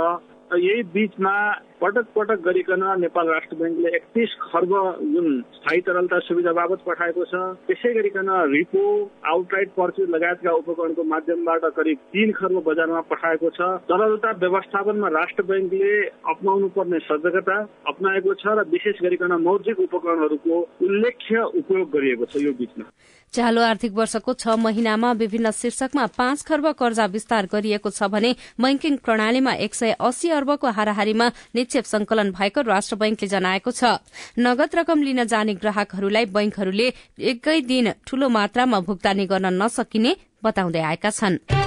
यही 0.55 0.83
बीचमा 0.95 1.37
पटक 1.81 2.07
पटक 2.17 2.41
गरिकन 2.45 2.83
नेपाल 3.01 3.29
राष्ट्र 3.29 3.57
ब्याङ्कले 3.57 3.89
एकतिस 3.97 4.35
खर्ब 4.43 4.71
जुन 5.13 5.27
स्थायी 5.55 5.81
तरलता 5.87 6.19
सुविधा 6.27 6.53
बाबत 6.59 6.85
पठाएको 6.87 7.25
छ 7.25 7.41
त्यसै 7.67 7.93
गरिकन 7.95 8.31
रिपो 8.53 8.85
आउटराइट 9.33 9.71
पर्चेज 9.77 10.09
लगायतका 10.11 10.53
उपकरणको 10.61 11.03
माध्यमबाट 11.05 11.65
करिब 11.77 11.99
तीन 12.15 12.33
खर्ब 12.39 12.63
बजारमा 12.69 13.01
पठाएको 13.11 13.51
छ। 13.51 13.69
तरलता 13.91 14.31
व्यवस्थापनमा 14.45 15.09
राष्ट्र 15.19 15.43
ब्याङ्कले 15.51 15.93
अप्नाउनु 16.33 16.69
पर्ने 16.79 16.99
सजगता 17.11 17.59
अप्नाएको 17.93 18.35
छ 18.35 18.57
र 18.57 18.65
विशेष 18.71 19.03
गरिकन 19.03 19.37
मौद्रिक 19.43 19.81
उपकरणहरूको 19.81 20.63
उल्लेख्य 20.89 21.43
उपयोग 21.61 21.91
गरिएको 21.91 22.25
छ 22.25 22.47
यो 22.47 22.53
बीचमा। 22.55 22.89
चालु 23.35 23.61
आर्थिक 23.63 23.93
वर्षको 23.93 24.33
छ 24.35 24.57
महिनामा 24.61 25.13
विभिन्न 25.21 25.51
शीर्षकमा 25.53 26.07
पाँच 26.17 26.43
खर्ब 26.49 26.73
कर्जा 26.79 27.07
विस्तार 27.13 27.53
गरिएको 27.53 27.91
छ 27.91 28.09
भने 28.09 28.33
बैंकिङ 28.63 28.97
प्रणालीमा 29.05 29.53
एक 29.67 29.75
सय 29.75 29.93
अस्सी 30.01 30.31
अर्बको 30.37 30.67
हाराहारीमा 30.71 31.27
एमएचएफ 31.27 31.85
संकलन 31.87 32.31
भएको 32.33 32.61
राष्ट्र 32.63 32.97
बैंकले 32.97 33.29
जनाएको 33.29 33.71
छ। 33.71 33.99
नगद 34.39 34.71
रकम 34.75 35.03
लिन 35.03 35.25
जाने 35.27 35.55
ग्राहकहरूलाई 35.57 36.25
बैंकहरूले 36.31 36.93
एकै 37.33 37.61
दिन 37.65 37.93
ठूलो 38.07 38.29
मात्रामा 38.29 38.81
भुक्तानी 38.81 39.27
गर्न 39.27 39.53
नसकिने 39.63 40.17
बताउँदै 40.45 40.83
आएका 40.83 41.11
छनृ। 41.11 41.65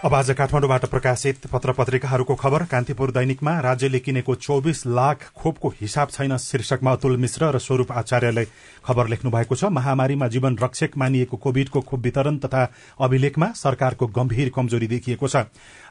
अब 0.00 0.14
आज 0.14 0.30
काठमाडौँबाट 0.32 0.84
प्रकाशित 0.86 1.46
पत्र 1.52 1.72
पत्रिकाहरूको 1.76 2.34
खबर। 2.34 2.62
कान्तिपुर 2.72 3.10
दैनिकमा 3.12 3.52
राज्यले 3.60 3.98
किनेको 4.00 4.34
चौबिस 4.34 4.86
लाख 4.88 5.28
खोपको 5.36 5.68
हिसाब 5.80 6.08
छैन 6.08 6.36
शीर्षकमा 6.38 6.92
अतुल 6.92 7.16
मिश्र 7.20 7.50
र 7.52 7.58
स्वरूप 7.60 7.92
आचार्यले 7.92 8.44
खबर 8.84 9.08
लेख्नु 9.08 9.30
भएको 9.30 9.54
छ 9.54 9.64
महामारीमा 9.70 10.28
जीवन 10.28 10.56
रक्षक 10.58 10.96
मानिएको 10.96 11.36
कोविडको 11.36 11.80
खोप 11.80 12.00
वितरण 12.00 12.38
तथा 12.38 12.62
अभिलेखमा 13.00 13.46
सरकारको 13.54 14.06
गम्भीर 14.08 14.50
कमजोरी 14.50 14.86
देखिएको 14.86 15.28
छ। 15.28 15.36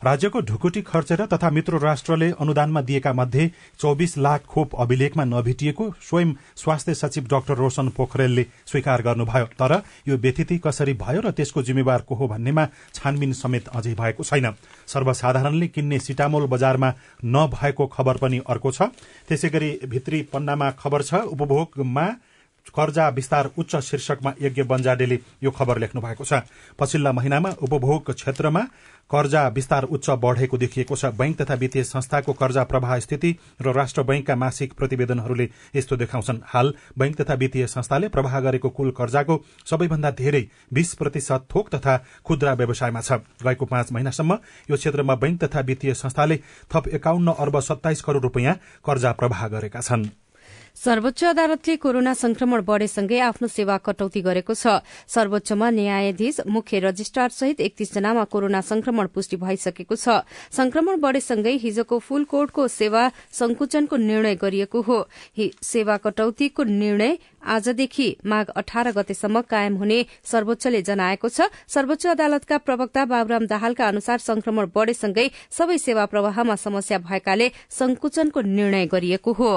राज्यको 0.03 0.41
ढुकुटी 0.41 0.81
खर्चेर 0.81 1.25
तथा 1.27 1.49
मित्र 1.49 1.79
राष्ट्रले 1.79 2.29
अनुदानमा 2.39 2.81
दिएका 2.81 3.13
मध्ये 3.13 3.51
चौबिस 3.79 4.17
लाख 4.19 4.45
खोप 4.45 4.75
अभिलेखमा 4.79 5.23
नभेटिएको 5.25 5.89
स्वयं 6.01 6.33
स्वास्थ्य 6.55 6.93
सचिव 6.95 7.27
डाक्टर 7.31 7.55
रोशन 7.55 7.89
पोखरेलले 7.97 8.45
स्वीकार 8.65 9.01
गर्नुभयो। 9.01 9.45
तर 9.55 9.81
यो 10.07 10.17
व्यतिथि 10.17 10.57
कसरी 10.57 10.93
भयो 10.95 11.21
र 11.21 11.31
त्यसको 11.31 11.61
जिम्मेवार 11.63 12.01
को 12.01 12.15
हो 12.15 12.27
भन्नेमा 12.27 12.65
छानबिन 12.93 13.33
समेत 13.33 13.67
अझै 13.69 13.93
भएको 13.95 14.23
छैन। 14.23 14.53
सर्वसाधारणले 14.87 15.67
किन्ने 15.67 15.99
सिटामोल 15.99 16.47
बजारमा 16.47 16.93
नभएको 17.25 17.87
खबर 17.87 18.17
पनि 18.17 18.41
अर्को 18.47 18.71
छ। 18.71 18.81
त्यसै 19.27 19.49
गरी 19.49 19.69
भित्री 19.85 20.21
पन्नामा 20.33 20.71
खबर 20.79 21.01
छ 21.01 21.13
उपभोगमा 21.27 22.07
कर्जा 22.75 23.07
विस्तार 23.09 23.49
उच्च 23.57 23.75
शीर्षकमा 23.75 24.33
यज्ञ 24.41 24.63
बन्जाडेले 24.63 25.19
यो 25.43 25.51
खबर 25.51 25.77
लेख्नु 25.79 26.01
भएको 26.01 26.23
छ। 26.23 26.41
पछिल्ला 26.79 27.11
महिनामा 27.11 27.49
उपभोग 27.61 28.11
क्षेत्रमा 28.11 28.61
कर्जा 29.11 29.47
विस्तार 29.49 29.83
उच्च 29.85 30.09
बढ़ेको 30.21 30.57
देखिएको 30.57 30.95
छ। 30.95 31.05
बैंक 31.17 31.41
तथा 31.41 31.53
वित्तीय 31.55 31.83
संस्थाको 31.83 32.33
कर्जा 32.33 32.63
प्रवाह 32.63 32.97
स्थिति 32.99 33.35
र 33.61 33.73
राष्ट्र 33.73 34.03
बैंकका 34.03 34.35
मासिक 34.35 34.73
प्रतिवेदनहरूले 34.73 35.49
यस्तो 35.75 35.95
देखाउँछन्। 35.97 36.39
हाल 36.45 36.73
बैंक 36.97 37.21
तथा 37.21 37.33
वित्तीय 37.33 37.67
संस्थाले 37.67 38.07
प्रवाह 38.09 38.39
गरेको 38.39 38.69
कुल 38.69 38.91
कर्जाको 38.91 39.41
सबैभन्दा 39.65 40.11
धेरै 40.13 40.45
बीस 40.73 40.93
प्रतिशत 40.93 41.47
थोक 41.49 41.69
तथा 41.75 41.97
खुद्रा 42.25 42.53
व्यवसायमा 42.53 43.01
छ। 43.01 43.19
गएको 43.41 43.65
पाँच 43.65 43.91
महिनासम्म 43.91 44.37
यो 44.69 44.77
क्षेत्रमा 44.77 45.15
बैंक 45.15 45.43
तथा 45.43 45.59
वित्तीय 45.61 45.93
संस्थाले 45.95 46.39
थप 46.71 46.87
एकाउन्न 46.93 47.33
अर्ब 47.39 47.59
सत्ताइस 47.61 48.01
करोड़ 48.01 48.23
रूपियाँ 48.23 48.55
कर्जा 48.85 49.11
प्रवाह 49.11 49.47
गरेका 49.47 49.81
छनृ। 49.81 50.28
सर्वोच्च 50.75 51.23
अदालतले 51.25 51.75
कोरोना 51.77 52.13
संक्रमण 52.13 52.61
बढ़ेसँगै 52.61 53.19
आफ्नो 53.19 53.47
सेवा 53.49 53.77
कटौती 53.79 54.21
गरेको 54.21 54.53
छ। 54.53 54.79
सर्वोच्चमा 55.07 55.69
न्यायाधीश 55.69 56.39
मुख्य 56.47 56.79
रजिस्ट्रार 56.79 57.29
सहित 57.29 57.59
एकतीस 57.61 57.93
जनामा 57.93 58.23
कोरोना 58.25 58.61
संक्रमण 58.61 59.07
पुष्टि 59.07 59.37
भइसकेको 59.37 59.95
छ। 59.95 60.23
संक्रमण 60.51 60.99
बढ़ेसँगै 60.99 61.53
हिजोको 61.57 61.99
फूल 61.99 62.23
कोर्टको 62.25 62.67
सेवा 62.69 63.03
संकुचनको 63.31 63.95
निर्णय 63.97 64.35
गरिएको 64.35 64.81
हो 64.81 64.97
सेवा 65.63 65.97
कटौतीको 65.97 66.63
निर्णय 66.63 67.17
आजदेखि 67.45 68.07
माघ 68.25 68.45
अठार 68.51 68.91
गतेसम्म 68.91 69.41
कायम 69.49 69.75
हुने 69.77 70.05
सर्वोच्चले 70.23 70.81
जनाएको 70.81 71.29
छ। 71.29 71.49
सर्वोच्च 71.67 72.07
अदालतका 72.07 72.57
प्रवक्ता 72.59 73.05
बाबुराम 73.05 73.45
दाहालका 73.47 73.87
अनुसार 73.87 74.17
संक्रमण 74.19 74.69
बढ़ेसँगै 74.75 75.29
सबै 75.51 75.77
सेवा 75.77 76.05
प्रवाहमा 76.05 76.55
समस्या 76.57 76.97
भएकाले 76.99 77.51
संकुचनको 77.69 78.41
निर्णय 78.41 78.85
गरिएको 78.87 79.33
हो। 79.33 79.51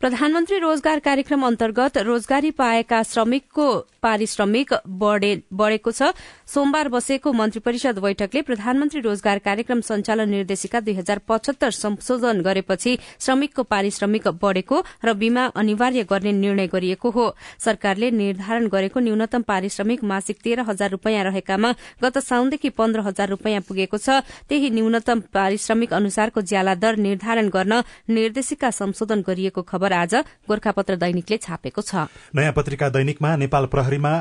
प्रधानमन्त्री 0.00 0.58
रोजगार 0.58 0.98
कार्यक्रम 1.00 1.46
अन्तर्गत 1.46 1.98
रोजगारी 2.00 2.50
पाएका 2.50 3.02
श्रमिकको 3.04 3.68
पारिश्रमिक 4.02 4.74
बढ़ेको 4.88 5.90
छ। 5.90 6.02
सोमबार 6.46 6.88
बसेको 6.88 7.32
मन्त्री 7.32 7.60
परिषद 7.60 7.98
बैठकले 7.98 8.42
प्रधानमन्त्री 8.42 9.00
रोजगार 9.00 9.38
कार्यक्रम 9.38 9.80
सञ्चालन 9.80 10.28
निर्देशिका 10.28 10.80
दुई 10.80 10.94
हजार 10.94 11.18
पचहत्तर 11.28 11.70
संशोधन 11.72 12.40
गरेपछि 12.42 12.98
श्रमिकको 13.20 13.62
पारिश्रमिक 13.64 14.28
बढ़ेको 14.42 14.82
र 15.04 15.12
बीमा 15.14 15.44
अनिवार्य 15.56 16.04
गर्ने 16.04 16.32
निर्णय 16.34 16.66
गरिएको 16.68 17.10
हो। 17.10 17.34
सरकारले 17.58 18.10
निर्धारण 18.12 18.68
गरेको 18.68 19.00
न्यूनतम 19.00 19.42
पारिश्रमिक 19.42 20.04
मासिक 20.04 20.36
तेह्र 20.44 20.60
हजार 20.62 20.90
रूपियाँ 20.90 21.24
रहेकामा 21.24 21.72
गत 22.02 22.18
साउनदेखि 22.20 22.68
पन्ध्र 22.70 23.00
हजार 23.02 23.28
रूपियाँ 23.28 23.60
पुगेको 23.68 23.98
छ। 23.98 24.22
त्यही 24.48 24.70
न्यूनतम 24.70 25.20
पारिश्रमिक 25.34 25.92
अनुसारको 25.92 26.40
ज्याला 26.42 26.74
दर 26.76 26.96
निर्धारण 26.98 27.48
गर्न 27.48 27.82
निर्देशिका 28.08 28.70
संशोधन 28.72 29.22
गरिएको 29.26 29.57
खबर 29.62 29.92
आज 29.92 30.14
गोर्खापत्र 30.48 30.96
दैनिकले 30.96 31.36
छापेको 31.38 31.82
छ। 31.82 32.06
नयाँ 32.34 32.52
पत्रिका 32.52 32.88
दैनिकमा 32.88 33.34
नेपाल 33.38 33.66
प्रहरीमा 33.66 34.12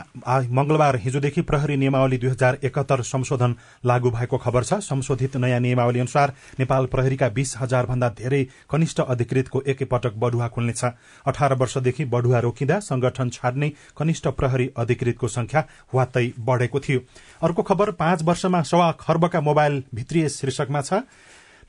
मंगलबार 0.51 0.95
हिजोदेखि 0.97 1.41
प्रहरी 1.43 1.77
नियमावली 1.77 2.17
दुई 2.17 2.29
हजार 2.29 2.57
एकहत्तर 2.63 3.01
संशोधन 3.03 3.55
लागू 3.85 4.09
भएको 4.11 4.37
खबर 4.37 4.63
छ। 4.63 4.73
संशोधित 4.83 5.37
नयाँ 5.37 5.59
नियमावली 5.59 5.99
अनुसार 5.99 6.33
नेपाल 6.59 6.85
प्रहरीका 6.87 7.29
बीस 7.29 7.53
हजार 7.57 7.85
भन्दा 7.85 8.09
धेरै 8.17 8.43
कनिष्ठ 8.69 8.99
अधिकृतको 9.01 9.61
एकैपटक 9.67 10.13
बढुवा 10.17 10.47
खुल्नेछ। 10.47 10.83
अठार 11.25 11.53
वर्षदेखि 11.53 12.05
बढुवा 12.07 12.39
रोकिँदा 12.39 12.79
संगठन 12.81 13.29
छाड्ने 13.29 13.71
कनिष्ठ 13.97 14.27
प्रहरी 14.37 14.69
अधिकृतको 14.77 15.27
संख्या 15.27 15.65
वात्तै 15.93 16.31
बढ़ेको 16.39 16.79
थियो। 16.79 16.99
अर्को 17.41 17.63
खबर 17.63 17.91
पाँच 17.93 18.23
वर्षमा 18.23 18.61
सवा 18.63 18.91
खर्बका 18.99 19.41
मोबाइल 19.41 19.83
भित्रिय 19.95 20.29
शीर्षकमा 20.29 20.81
छ। 20.81 21.01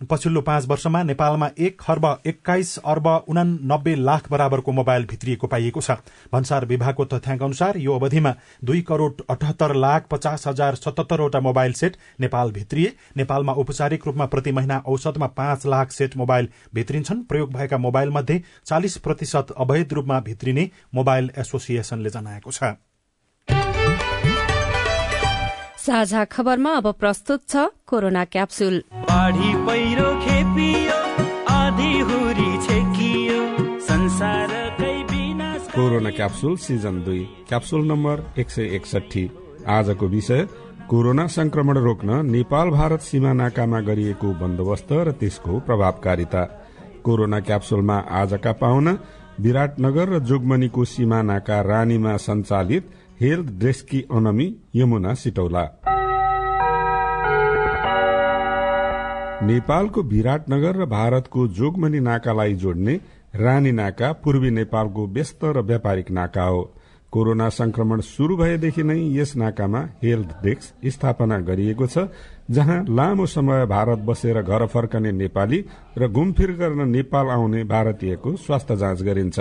पछिल्लो 0.00 0.40
पाँच 0.40 0.66
वर्षमा 0.66 1.02
नेपालमा 1.02 1.48
एक 1.58 1.80
खर्ब 1.80 2.04
एक्काइस 2.26 2.76
अर्ब 2.86 3.06
उनानब्बे 3.28 3.94
लाख 3.96 4.30
बराबरको 4.30 4.72
मोबाइल 4.72 5.04
भित्रिएको 5.06 5.46
पाइएको 5.46 5.80
छ। 5.80 5.90
भन्सार 6.32 6.64
विभागको 6.66 7.04
तथ्याङ्क 7.04 7.42
अनुसार 7.42 7.78
यो 7.78 7.94
अवधिमा 7.94 8.34
दुई 8.64 8.80
करोड़ 8.82 9.12
अठहत्तर 9.30 9.74
लाख 9.76 10.06
पचास 10.10 10.46
हजार 10.46 10.74
सतहत्तरवटा 10.76 11.40
मोबाइल 11.40 11.72
सेट 11.72 11.96
नेपाल 12.20 12.52
भित्रिए। 12.52 12.94
नेपालमा 13.16 13.52
औपचारिक 13.54 14.06
रूपमा 14.06 14.26
प्रति 14.26 14.52
महिना 14.52 14.82
औसतमा 14.86 15.26
पाँच 15.34 15.66
लाख 15.66 15.90
सेट 15.92 16.16
मोबाइल 16.16 16.48
भित्रिन्छन्। 16.74 17.22
प्रयोग 17.24 17.52
भएका 17.54 17.78
मोबाइल 17.78 18.10
मध्ये 18.10 18.42
चालिस 18.66 18.96
प्रतिशत 18.98 19.54
अवैध 19.58 19.92
रूपमा 19.92 20.20
भित्रिने 20.20 20.70
मोबाइल 20.94 21.30
एसोसिएशनले 21.38 22.10
जनाएको 22.10 22.50
छ। 22.50 22.78
साझा 25.88 26.22
खबरमा 26.24 26.70
अब 26.76 26.86
प्रस्तुत 27.00 27.40
छ 27.48 27.56
कोरोना 27.88 28.24
क्याप्सुल। 28.24 28.74
बाढी 29.08 29.50
पहिरो 29.66 30.08
खेपियो 30.24 30.98
आधी 31.50 31.92
हुरी 32.08 32.50
छेकियो 32.66 33.38
संसारकै 33.80 34.92
विनाश 35.12 35.70
कोरोना 35.76 36.10
क्याप्सुल 36.10 36.56
सिजन 36.66 36.96
दुई 37.04 37.22
क्याप्सुल 37.48 37.86
नम्बर 37.86 38.24
एक 38.38 38.50
सय 38.50 38.66
एकसठी 38.76 39.24
आजको 39.68 40.06
विषय 40.08 40.46
कोरोना 40.92 41.26
संक्रमण 41.38 41.78
रोक्न 41.78 42.20
नेपाल 42.26 42.68
भारत 42.70 43.08
सीमा 43.08 43.32
नाकामा 43.40 43.80
गरिएको 43.88 44.34
बन्दोबस्त 44.44 44.92
र 44.92 45.16
त्यसको 45.16 45.58
प्रभावकारिता। 45.66 46.44
कोरोना 47.04 47.40
क्याप्सुलमा 47.40 47.98
आजका 48.20 48.52
पाहुना 48.60 48.98
विराटनगर 49.40 50.08
र 50.08 50.24
जोगमनीको 50.28 50.84
सीमा 50.84 51.22
नाका 51.32 51.60
रानीमा 51.64 52.16
सञ्चालित 52.28 52.96
हेल्थ 53.20 53.48
डेस्की 53.60 54.00
अनमी 54.10 54.44
यमुना 54.74 55.12
सिटौला। 55.14 55.62
नेपालको 59.42 60.02
विराटनगर 60.02 60.76
र 60.76 60.86
भारतको 60.86 61.46
जोगमनी 61.48 62.00
नाकालाई 62.00 62.54
जोड्ने 62.54 62.94
रानी 63.34 63.72
नाका 63.72 64.12
पूर्वी 64.22 64.50
नेपालको 64.50 65.06
व्यस्त 65.08 65.44
र 65.46 65.62
व्यापारिक 65.62 66.10
नाका 66.10 66.44
हो। 66.44 66.62
कोरोना 67.12 67.48
संक्रमण 67.50 68.00
शुरू 68.06 68.36
भएदेखि 68.36 68.82
नै 68.82 68.98
यस 69.12 69.36
नाकामा 69.36 69.80
हेल्थ 70.02 70.30
डेस्क 70.42 70.88
स्थापना 70.88 71.38
गरिएको 71.40 71.86
छ 71.86 72.06
जहाँ 72.50 72.84
लामो 72.88 73.26
समय 73.26 73.66
भारत 73.66 73.98
बसेर 74.08 74.42
घर 74.42 74.66
फर्कने 74.66 75.12
नेपाली 75.12 75.64
र 75.98 76.08
घुमफिर 76.08 76.52
गर्न 76.52 76.88
नेपाल 76.88 77.26
आउने 77.30 77.64
भारतीयको 77.64 78.36
स्वास्थ्य 78.36 78.76
जाँच 78.76 79.02
गरिन्छ। 79.02 79.38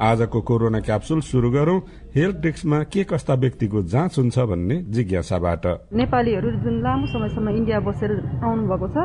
आजको 0.00 0.40
कोरोना 0.40 0.80
क्याप्सुल 0.80 1.20
शुरू 1.20 1.50
गरौं। 1.50 1.78
हेल्थ 2.16 2.36
डेस्कमा 2.40 2.78
के 2.88 3.04
कस्ता 3.04 3.34
व्यक्तिको 3.36 3.82
जाँच 3.84 4.18
हुन्छ 4.18 4.38
भन्ने 4.50 4.76
जिज्ञासाबाट। 4.88 5.66
नेपालीहरू 5.92 6.50
जुन 6.64 6.80
लामो 6.80 7.06
समयसम्म 7.12 7.48
इन्डिया 7.50 7.80
बसेर 7.84 8.10
आउनु 8.40 8.62
भएको 8.64 8.88
छ 8.88 8.96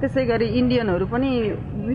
त्यसै 0.00 0.24
गरी 0.24 0.46
इन्डियनहरू 0.60 1.06
पनि 1.06 1.30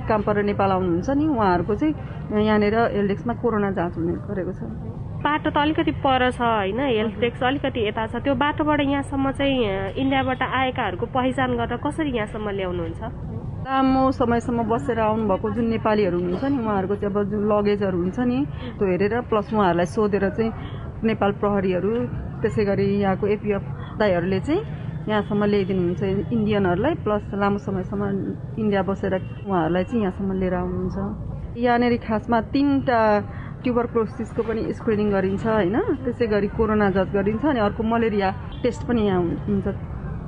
काम 0.04 0.22
परेर 0.28 0.44
नेपाल 0.52 0.72
आउनुहुन्छ 0.72 1.10
नि। 1.10 1.26
उहाँहरूको 1.32 1.76
चाहिँ 1.76 2.44
यहाँनिर 2.44 2.76
हेल्थ 2.92 3.08
डेस्कमा 3.08 3.34
कोरोना 3.40 3.72
जाँच 3.72 3.96
हुने 3.98 4.14
गरेको 4.28 4.54
छ। 4.60 4.62
बाटो 5.24 5.50
त 5.50 5.58
अलिकति 5.58 5.92
पर 6.04 6.30
छ 6.34 6.42
होइन? 6.42 6.80
हेल्थ 6.82 7.16
डेस्क 7.24 7.44
अलिकति 7.44 7.80
यता 7.88 8.06
छ। 8.10 8.14
त्यो 8.26 8.36
बाटोबाट 8.36 8.80
यहाँसम्म 8.82 9.32
चाहिँ 9.32 9.96
इन्डियाबाट 9.96 10.42
आएकाहरूको 10.42 11.06
पहिचान 11.14 11.50
गरेर 11.56 11.78
कसरी 11.78 12.12
यहाँसम्म 12.12 12.50
ल्याउनुहुन्छ? 12.52 13.02
लामो 13.62 14.04
समयसम्म 14.12 14.64
बसेर 14.66 15.00
आउनुभएको 15.00 15.50
जुन 15.54 15.66
नेपालीहरू 15.70 16.18
हुनुहुन्छ 16.18 16.46
नि 16.50 16.58
उहाँहरूको 16.66 16.96
चाहिँ 16.98 17.14
अब 17.14 17.18
जुन 17.30 17.42
लगेजहरू 17.46 17.98
हुन्छ 17.98 18.20
नि 18.26 18.38
त्यो 18.78 18.86
हेरेर 18.90 19.14
प्लस 19.30 19.54
उहाँहरूलाई 19.54 19.86
सोधेर 19.86 20.26
चाहिँ 20.34 20.52
नेपाल 21.06 21.32
प्रहरीहरू 21.42 21.92
त्यसै 22.42 22.64
गरी 22.66 22.86
यहाँको 23.02 23.28
एपिएफ 23.38 23.64
दाईहरूले 24.02 24.40
चाहिँ 24.42 24.62
यहाँसम्म 25.10 25.44
ल्याइदिनुहुन्छ। 25.54 26.02
इन्डियनहरूलाई 26.34 26.94
प्लस 27.06 27.24
लामो 27.38 27.58
समयसम्म 27.62 28.04
इन्डिया 28.58 28.82
बसेर 28.90 29.14
उहाँहरूलाई 29.46 29.84
चाहिँ 29.84 30.02
यहाँसम्म 30.02 30.30
लिएर 30.42 30.54
आउनुहुन्छ। 30.62 30.98
यहाँनिर 31.62 31.94
खासमा 32.02 32.38
तिनवटा 32.54 33.00
ट्युबरक्लोसिसको 33.62 34.42
पनि 34.42 34.62
स्क्रिनिङ 34.74 35.08
गरिन्छ 35.14 35.46
होइन? 35.46 35.78
त्यसै 36.02 36.26
गरी 36.34 36.50
कोरोना 36.58 36.90
जाँच 36.98 37.10
गरिन्छ 37.14 37.46
अनि 37.46 37.60
अर्को 37.62 37.82
मलेरिया 37.94 38.30
टेस्ट 38.66 38.82
पनि 38.90 39.02
यहाँ 39.06 39.22
हुन्छ 39.22 39.68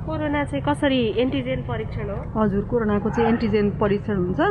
कोरोना 0.04 0.44
चाहिँ 0.44 0.64
कसरी 0.68 1.00
एन्टिजेन 1.24 1.62
परीक्षण 1.64 2.10
हो? 2.10 2.18
हजुर 2.36 2.64
कोरोनाको 2.68 3.10
चाहिँ 3.10 3.30
एन्टिजेन 3.30 3.70
परीक्षण 3.80 4.18
हुन्छ। 4.20 4.42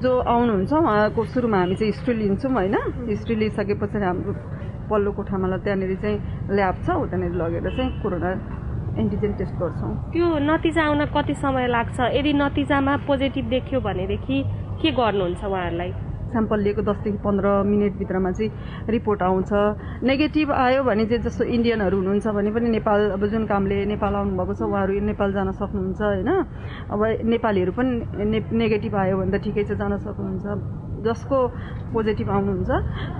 जो 0.00 0.10
आउनुहुन्छ 0.34 0.72
उहाँको 0.72 1.24
सुरुमा 1.28 1.58
हामी 1.60 1.74
चाहिँ 1.76 1.92
हिस्ट्री 1.92 2.14
लिन्छौँ 2.14 2.52
होइन? 2.52 2.76
हिस्ट्री 3.12 3.36
लिइसके 3.36 3.74
पछाडि 3.80 4.04
हाम्रो 4.04 4.32
पल्लो 4.88 5.10
कोठामा 5.12 5.56
त्यहाँनिर 5.60 5.92
चाहिँ 6.00 6.16
ल्याब 6.56 6.76
छ 6.84 6.88
त्यहाँनिर 6.88 7.32
लगेर 7.36 7.68
चाहिँ 7.76 7.90
कोरोना 8.00 8.30
एन्टिजेन 9.00 9.32
टेस्ट 9.38 9.54
गर्छौँ। 9.60 9.92
त्यो 10.14 10.26
नतिजा 10.48 10.82
आउन 10.88 11.04
कति 11.12 11.34
समय 11.44 11.66
लाग्छ? 11.68 11.98
यदि 12.16 12.32
नतिजामा 12.40 12.96
पोजिटिभ 13.04 13.44
देखियो 13.54 13.80
भनेदेखि 13.80 14.36
के 14.80 14.90
गर्नुहुन्छ 14.90 15.44
उहाँहरूलाई? 15.44 15.92
स्याम्पल 16.34 16.58
लिएको 16.66 16.82
दसदेखि 16.82 17.18
पन्ध्र 17.24 17.46
मिनटभित्रमा 17.70 18.30
चाहिँ 18.34 18.50
रिपोर्ट 18.90 19.22
आउँछ। 19.22 19.50
नेगेटिभ 20.02 20.50
आयो 20.50 20.82
भने 20.82 21.04
चाहिँ 21.06 21.22
जस्तो 21.22 21.44
इन्डियनहरू 21.46 21.96
हुनुहुन्छ 21.96 22.26
भने 22.36 22.50
पनि 22.50 22.68
नेपाल 22.74 23.00
अब 23.14 23.22
जुन 23.30 23.44
कामले 23.46 23.84
नेपाल 23.94 24.12
आउनुभएको 24.14 24.54
छ 24.54 24.62
उहाँहरू 24.66 25.00
नेपाल 25.14 25.32
जान 25.32 25.50
सक्नुहुन्छ 25.54 26.00
होइन? 26.02 26.30
अब 26.90 27.00
नेपालीहरू 27.22 27.72
पनि 27.78 27.92
नेगेटिभ 28.52 28.94
आयो 28.94 29.14
भने 29.18 29.30
त 29.30 29.42
ठिकै 29.44 29.64
छ 29.64 29.78
जान 29.78 29.96
सक्नुहुन्छ। 30.02 30.82
जसको 31.04 31.36
पोजिटिभ 31.92 32.28
आउनुहुन्छ 32.32 32.70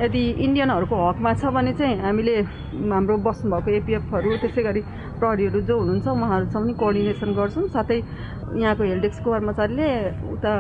यदि 0.01 0.23
इन्डियनहरूको 0.45 0.97
हकमा 0.97 1.33
छ 1.37 1.53
भने 1.53 1.73
चाहिँ 1.79 2.01
हामीले 2.01 2.35
हाम्रो 2.91 3.17
बस्नुभएको 3.21 3.71
एपिएफहरू 3.81 4.31
त्यसै 4.43 4.63
गरी 4.65 4.81
प्रहरीहरू 5.21 5.61
जो 5.69 5.75
हुनुहुन्छ 5.79 6.07
उहाँहरूसँग 6.09 6.65
पनि 6.65 6.73
कोअर्डिनेसन 6.81 7.31
गर्छौँ। 7.37 7.67
साथै 7.77 7.99
यहाँको 8.57 8.83
हेल्थ 8.89 9.03
डेस्कको 9.05 9.31
कर्मचारीले 9.31 9.89
उता 10.33 10.53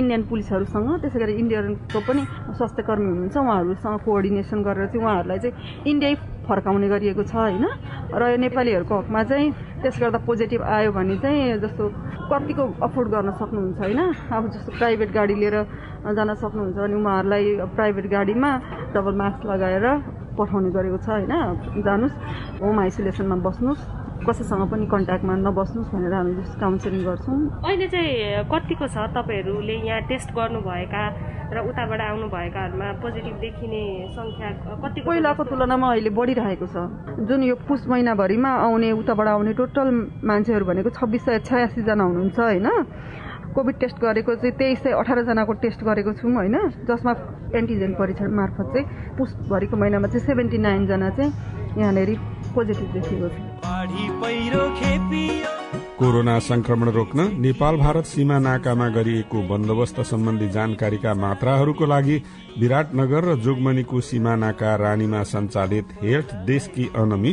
इन्डियन 0.00 0.22
पुलिसहरूसँग 0.30 0.88
त्यसै 1.02 1.18
गरी 1.22 1.32
इन्डियनको 1.42 1.98
पनि 2.08 2.22
स्वास्थ्य 2.58 2.82
कर्मी 2.88 3.08
हुनुहुन्छ 3.10 3.36
उहाँहरूसँग 3.36 3.98
कोअर्डिनेसन 4.04 4.58
गरेर 4.66 4.86
चाहिँ 4.92 5.02
उहाँहरूलाई 5.04 5.38
चाहिँ 5.38 5.54
इन्डिया 5.90 6.10
फर्काउने 6.44 6.88
गरिएको 6.88 7.22
छ 7.24 7.34
होइन? 7.34 7.64
र 8.12 8.22
यो 8.30 8.36
नेपालीहरूको 8.36 8.94
हकमा 9.00 9.22
चाहिँ 9.24 9.48
त्यस 9.82 9.96
गर्दा 10.00 10.18
पोजिटिभ 10.28 10.62
आयो 10.62 10.90
भने 10.92 11.16
चाहिँ 11.24 11.58
जस्तो 11.64 11.84
कतिको 12.30 12.64
अफोर्ड 12.84 13.08
गर्न 13.14 13.30
सक्नुहुन्छ 13.40 13.78
होइन? 13.80 14.00
अब 14.28 14.42
जस्तो 14.52 14.70
प्राइभेट 14.78 15.10
गाडी 15.14 15.34
लिएर 15.40 15.56
जान 16.12 16.34
सक्नुहुन्छ 16.34 16.76
भने 16.76 16.96
उहाँहरूलाई 17.00 17.44
प्राइभेट 17.76 18.06
गाडीमा 18.12 18.50
डबल 18.94 19.14
मास्क 19.22 19.40
लगाएर 19.46 19.86
पठाउने 20.36 20.70
गरेको 20.76 20.98
छ 21.00 21.08
होइन? 21.08 21.32
जानुहोस् 21.80 22.16
होम 22.60 22.76
आइसोलेसनमा 22.80 23.36
बस्नुहोस्। 23.46 24.03
कसैसँग 24.22 24.62
पनि 24.70 24.86
कन्ट्याक्टमा 24.86 25.34
नबस्नुहोस् 25.42 25.90
भनेर 25.90 26.14
हामी 26.14 26.32
जस्तो 26.38 26.56
काउन्सिलिङ 26.60 27.00
गर्छौँ। 27.04 27.38
अहिले 27.66 27.86
चाहिँ 27.92 28.44
कतिको 28.46 28.86
छ 28.86 28.96
तपाईँहरूले 29.10 29.76
यहाँ 29.90 30.00
टेस्ट 30.08 30.28
गर्नुभएका 30.38 31.02
र 31.54 31.56
उताबाट 31.68 32.00
आउनुभएकाहरूमा 32.00 32.88
पोजिटिभ 33.02 33.36
देखिने 33.44 33.82
सङ्ख्या 34.16 34.48
कति 34.80 35.00
पहिलाको 35.04 35.42
तुलनामा 35.44 35.86
अहिले 35.92 36.10
बढिरहेको 36.10 36.66
छ। 36.66 36.76
जुन 37.28 37.42
यो 37.44 37.54
पुस 37.68 37.84
महिनाभरिमा 37.90 38.50
आउने 38.64 38.88
उताबाट 39.02 39.28
आउने 39.28 39.52
टोटल 39.60 39.88
मान्छेहरू 40.24 40.64
भनेको 40.64 40.90
छब्बिस 40.94 41.22
सय 41.24 41.38
छयासीजना 41.44 42.04
हुनुहुन्छ 42.04 42.38
होइन? 42.38 42.68
कोभिड 43.54 43.76
टेस्ट 43.78 43.96
गरेको 44.02 44.34
चाहिँ 44.34 44.56
तेइस 44.56 44.78
सय 44.82 44.92
अठारजनाको 44.98 45.52
टेस्ट 45.62 45.84
गरेको 45.84 46.12
छौँ 46.18 46.32
होइन? 46.32 46.56
जसमा 46.88 47.12
एन्टिजेन 47.54 47.92
परीक्षण 47.94 48.30
मार्फत 48.34 48.66
चाहिँ 48.72 48.86
पुसभरिको 49.18 49.76
महिनामा 49.76 50.08
चाहिँ 50.08 50.26
सेभेन्टी 50.26 50.58
नाइनजना 50.58 51.10
चाहिँ 51.10 51.30
यहाँनिर 51.78 52.10
पोजिटिभ 52.54 52.88
देखिएको 52.92 53.28
छ। 53.28 53.36
कोरोना 55.98 56.38
संक्रमण 56.38 56.88
रोक्न 56.90 57.20
नेपाल 57.40 57.76
भारत 57.76 58.04
सीमा 58.04 58.38
नाकामा 58.38 58.88
गरिएको 58.88 59.38
बन्दोबस्त 59.48 60.00
सम्बन्धी 60.02 60.48
जानकारीका 60.48 61.14
मात्राहरूको 61.14 61.86
लागि 61.86 62.16
विराटनगर 62.58 63.24
र 63.24 63.36
जोगमनीको 63.36 64.00
सीमा 64.00 64.34
नाका 64.36 64.74
रानीमा 64.76 65.22
सञ्चालित 65.22 65.86
हेल्थ 66.02 66.34
देशकी 66.46 66.84
अनमी 66.96 67.32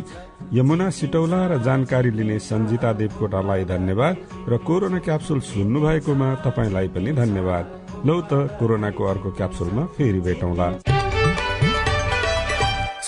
यमुना 0.53 0.89
सिटौला 0.89 1.41
र 1.47 1.57
जानकारी 1.63 2.11
लिने 2.11 2.37
सञ्जिता 2.39 2.93
देवकोटालाई 2.93 3.63
धन्यवाद 3.65 4.15
र 4.49 4.57
कोरोना 4.67 4.99
क्याप्सुल 4.99 5.39
सुन्नु 5.51 5.79
भएकोमा 5.81 6.33
तपाईँलाई 6.45 6.87
पनि 6.87 7.11
धन्यवाद। 7.13 7.65
लौ 8.05 8.21
त 8.21 8.33
कोरोनाको 8.59 9.03
अर्को 9.03 9.29
क्याप्सुलमा 9.31 9.85
फेरि 9.97 10.19
भेटौँला। 10.19 11.00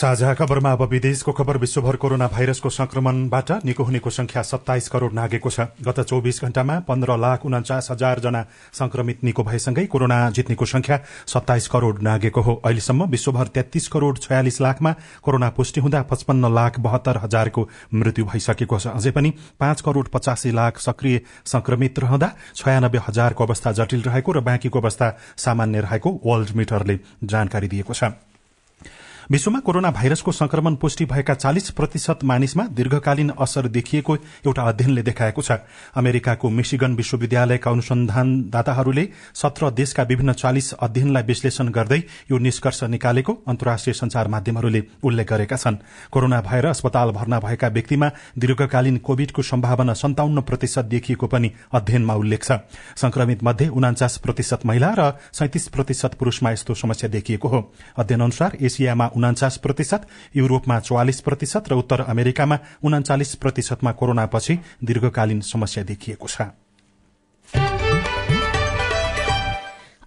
साझा 0.03 0.33
खबरमा 0.33 0.71
अब 0.71 0.81
विदेशको 0.91 1.31
खबर 1.31 1.57
विश्वभर 1.57 1.95
कोरोना 1.95 2.27
भाइरसको 2.27 2.69
संक्रमणबाट 2.69 3.51
निको 3.65 3.83
हुनेको 3.83 4.09
संख्या 4.09 4.41
सत्ताइस 4.43 4.87
करोड़ 4.89 5.11
नागेको 5.13 5.49
छ। 5.49 5.59
गत 5.79 5.99
चौविस 6.01 6.41
घण्टामा 6.43 6.79
पन्ध्र 6.83 7.15
लाख 7.17 7.45
उन्चास 7.45 7.87
हजार 7.91 8.19
जना 8.19 8.41
संक्रमित 8.73 9.23
निको 9.23 9.43
भएसँगै 9.43 9.85
कोरोना 9.85 10.17
जित्नेको 10.31 10.65
संख्या 10.65 10.99
सत्ताइस 11.25 11.67
करोड़ 11.67 12.01
नागेको 12.01 12.41
हो। 12.41 12.55
अहिलेसम्म 12.55 13.05
विश्वभर 13.05 13.47
तेत्तीस 13.55 13.87
करोड़ 13.87 14.17
छयालिस 14.17 14.59
लाखमा 14.61 14.93
कोरोना 15.23 15.49
पुष्टि 15.55 15.81
हुँदा 15.81 16.01
पचपन्न 16.11 16.53
लाख 16.53 16.79
बहत्तर 16.81 17.17
हजारको 17.23 17.67
मृत्यु 17.95 18.25
भइसकेको 18.25 18.79
छ। 18.79 18.99
अझै 18.99 19.11
पनि 19.11 19.33
पाँच 19.59 19.81
करोड़ 19.81 20.07
पचासी 20.09 20.51
लाख 20.51 20.79
सक्रिय 20.79 21.21
संक्रमित 21.47 21.99
रहँदा 21.99 22.31
छयानब्बे 22.55 23.05
हजारको 23.07 23.45
अवस्था 23.45 23.71
जटिल 23.79 24.01
रहेको 24.01 24.31
र 24.31 24.43
बाँकीको 24.43 24.79
अवस्था 24.79 25.11
सामान्य 25.39 25.87
रहेको 25.87 26.19
वर्ल्ड 26.25 26.55
मिटरले 26.57 26.99
जानकारी 27.23 27.67
दिएको 27.69 27.93
छ। 27.95 28.32
विश्वमा 29.33 29.59
कोरोना 29.59 29.89
भाइरसको 29.91 30.31
संक्रमण 30.31 30.75
पुष्टि 30.75 31.05
भएका 31.05 31.33
चालिस 31.33 31.69
प्रतिशत 31.71 32.23
मानिसमा 32.23 32.63
दीर्घकालीन 32.69 33.29
असर 33.41 33.67
देखिएको 33.67 34.15
एउटा 34.45 34.63
अध्ययनले 34.63 35.01
देखाएको 35.03 35.41
छ। 35.41 35.57
अमेरिकाको 35.97 36.49
मिशिगन 36.49 36.95
विश्वविद्यालयका 36.95 37.71
अनुसन्धानदाताहरूले 37.71 39.07
सत्र 39.33 39.69
देशका 39.71 40.03
विभिन्न 40.03 40.33
चालिस 40.33 40.73
अध्ययनलाई 40.75 41.23
विश्लेषण 41.23 41.69
गर्दै 41.69 41.99
यो 42.31 42.37
निष्कर्ष 42.39 42.83
निकालेको 42.85 43.33
अन्तर्राष्ट्रिय 43.47 43.93
संचार 43.93 44.27
माध्यमहरूले 44.27 44.83
उल्लेख 45.03 45.27
गरेका 45.27 45.57
छन्। 45.57 45.81
कोरोना 46.13 46.41
भएर 46.43 46.65
अस्पताल 46.67 47.11
भर्ना 47.11 47.39
भएका 47.39 47.67
व्यक्तिमा 47.69 48.11
दीर्घकालीन 48.37 48.97
कोविडको 48.99 49.41
सम्भावना 49.41 49.93
सन्ताउन्न 49.95 50.41
प्रतिशत 50.43 50.85
देखिएको 50.93 51.27
पनि 51.27 51.51
अध्ययनमा 51.73 52.13
उल्लेख 52.13 52.43
छ। 52.43 52.61
संक्रमित 53.01 53.43
मध्ये 53.43 53.67
उनाचास 53.71 54.17
प्रतिशत 54.19 54.65
महिला 54.65 54.93
र 54.93 55.11
सैतिस 55.33 55.67
प्रतिशत 55.73 56.21
पुरूषमा 56.21 56.51
यस्तो 56.51 56.73
समस्या 56.75 57.09
देखिएको 57.09 57.47
हो। 57.47 57.65
अध्ययन 57.97 58.21
अनुसार 58.21 58.57
एसियामा 58.61 59.09
उनाचास 59.23 59.57
प्रतिशत 59.57 60.01
युरोपमा 60.35 60.79
चौवालिस 60.79 61.21
प्रतिशत 61.21 61.71
र 61.71 61.73
उत्तर 61.79 62.01
अमेरिकामा 62.11 62.57
उनाचालिस 62.83 63.35
प्रतिशतमा 63.35 63.91
कोरोनापछि 63.95 64.53
दीर्घकालीन 64.83 65.39
समस्या 65.41 65.83
देखिएको 65.83 66.27
छ। 66.27 66.62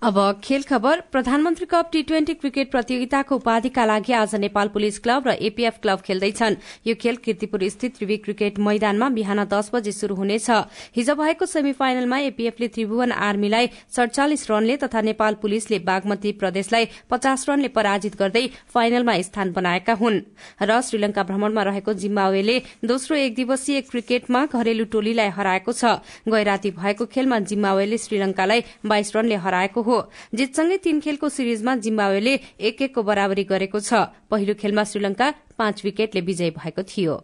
अब 0.06 0.18
खेल 0.44 0.62
खबर। 0.62 1.00
प्रधानमन्त्री 1.12 1.66
कप 1.66 1.88
टी 1.92 2.02
ट्वेन्टी 2.02 2.34
क्रिकेट 2.34 2.70
प्रतियोगिताको 2.70 3.36
उपाधिका 3.36 3.84
लागि 3.84 4.12
आज 4.14 4.34
नेपाल 4.36 4.68
पुलिस 4.68 4.98
क्लब 4.98 5.26
र 5.26 5.30
एपीएफ 5.42 5.78
क्लब 5.82 6.00
खेल्दैछन्। 6.00 6.56
यो 6.86 6.94
खेल 6.94 7.16
किर्तिपुर 7.16 7.68
स्थित 7.68 7.96
त्रिवी 7.96 8.16
क्रिकेट 8.16 8.58
मैदानमा 8.58 9.08
बिहान 9.08 9.44
दस 9.44 9.70
बजे 9.74 9.92
शुरू 9.92 10.14
हुनेछ। 10.14 10.50
हिज 10.96 11.10
भएको 11.12 11.46
सेमी 11.46 11.72
फाइनलमा 11.72 12.18
एपीएफले 12.18 12.68
त्रिभुवन 12.68 13.12
आर्मीलाई 13.12 13.70
सड़चालिस 13.96 14.50
रनले 14.50 14.76
तथा 14.76 15.00
नेपाल 15.02 15.34
पुलिसले 15.42 15.78
बागमती 15.82 16.32
प्रदेशलाई 16.34 16.88
पचास 17.10 17.48
रनले 17.48 17.68
पराजित 17.74 18.16
गर्दै 18.16 18.46
फाइनलमा 18.70 19.20
स्थान 19.22 19.52
बनाएका 19.52 19.94
हुन्। 19.94 20.20
र 20.62 20.80
श्रीलंका 20.82 21.22
भ्रमणमा 21.24 21.62
रहेको 21.62 21.94
जिम्बावेले 21.96 22.56
दोस्रो 22.86 23.16
एक 23.16 23.34
दिवसीय 23.34 23.80
क्रिकेटमा 23.90 24.46
घरेलु 24.54 24.84
टोलीलाई 24.86 25.34
हराएको 25.34 25.72
छ। 25.72 25.98
गैराती 26.30 26.70
भएको 26.78 27.06
खेलमा 27.08 27.38
जिम्बावेले 27.50 27.98
श्रीलंकालाई 27.98 28.64
बाइस 28.86 29.14
रनले 29.16 29.42
हराएको 29.42 29.82
हो। 29.82 29.94
जितसँगै 30.34 30.78
तीन 30.78 31.00
खेलको 31.00 31.28
सिरिजमा 31.28 31.72
जिम्बावेले 31.84 32.34
एक 32.60 32.82
एकको 32.82 33.02
बराबरी 33.02 33.44
गरेको 33.44 33.78
छ। 33.80 33.90
पहिलो 34.30 34.54
खेलमा 34.54 34.84
श्रीलंका 34.84 35.26
पाँच 35.58 35.84
विकेटले 35.84 36.20
विजय 36.20 36.50
भएको 36.56 36.82
थियो। 36.82 37.14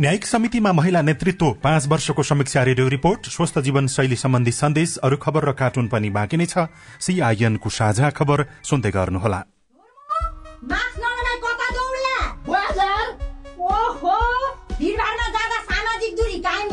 न्यायिक 0.00 0.24
समितिमा 0.26 0.72
महिला 0.72 1.00
नेतृत्व 1.02 1.60
पाँच 1.60 1.86
वर्षको 1.86 2.22
समीक्षा 2.22 2.62
रेडियो 2.64 2.88
रिपोर्ट 2.88 3.20
स्वस्थ 3.28 3.58
जीवन 3.60 3.86
शैली 3.86 4.16
सम्बन्धी 4.16 4.52
सन्देश 4.52 4.96
अरू 5.04 5.16
खबर 5.20 5.44
र 5.44 5.52
कार्टुन 5.52 5.88
पनि 5.92 6.08
बाँकी 6.10 6.36
नै 6.40 6.46
छ। 6.46 6.72
सीआईएनको 7.04 7.68
साझा 7.68 8.10
खबर 8.16 8.38
सुन्दै 8.64 8.90
गर्नुहोला। 8.90 9.40
सामाजिक 15.70 16.12
दूरी 16.16 16.38
कायम 16.40 16.69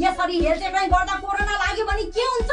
यसरी 0.00 0.36
हेलटेक्राइ 0.44 0.86
गर्दा 0.88 1.14
कोरोना 1.20 1.54
लाग्यो 1.62 1.84
भने 1.86 2.04
के 2.16 2.24
हुन्छ? 2.24 2.50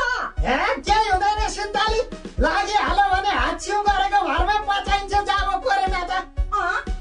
केही 0.88 1.10
हुँदैन 1.10 1.40
सिन्ताली। 1.50 2.02
लागिहाल्यो 2.44 3.06
भने 3.14 3.32
हात 3.40 3.62
छिउ 3.64 3.78
गरेको 3.88 4.20
घरमै 4.28 4.58
पचाइन्छ 4.68 5.14
जब 5.30 5.50
कोरोना 5.64 6.02
त 6.10 6.12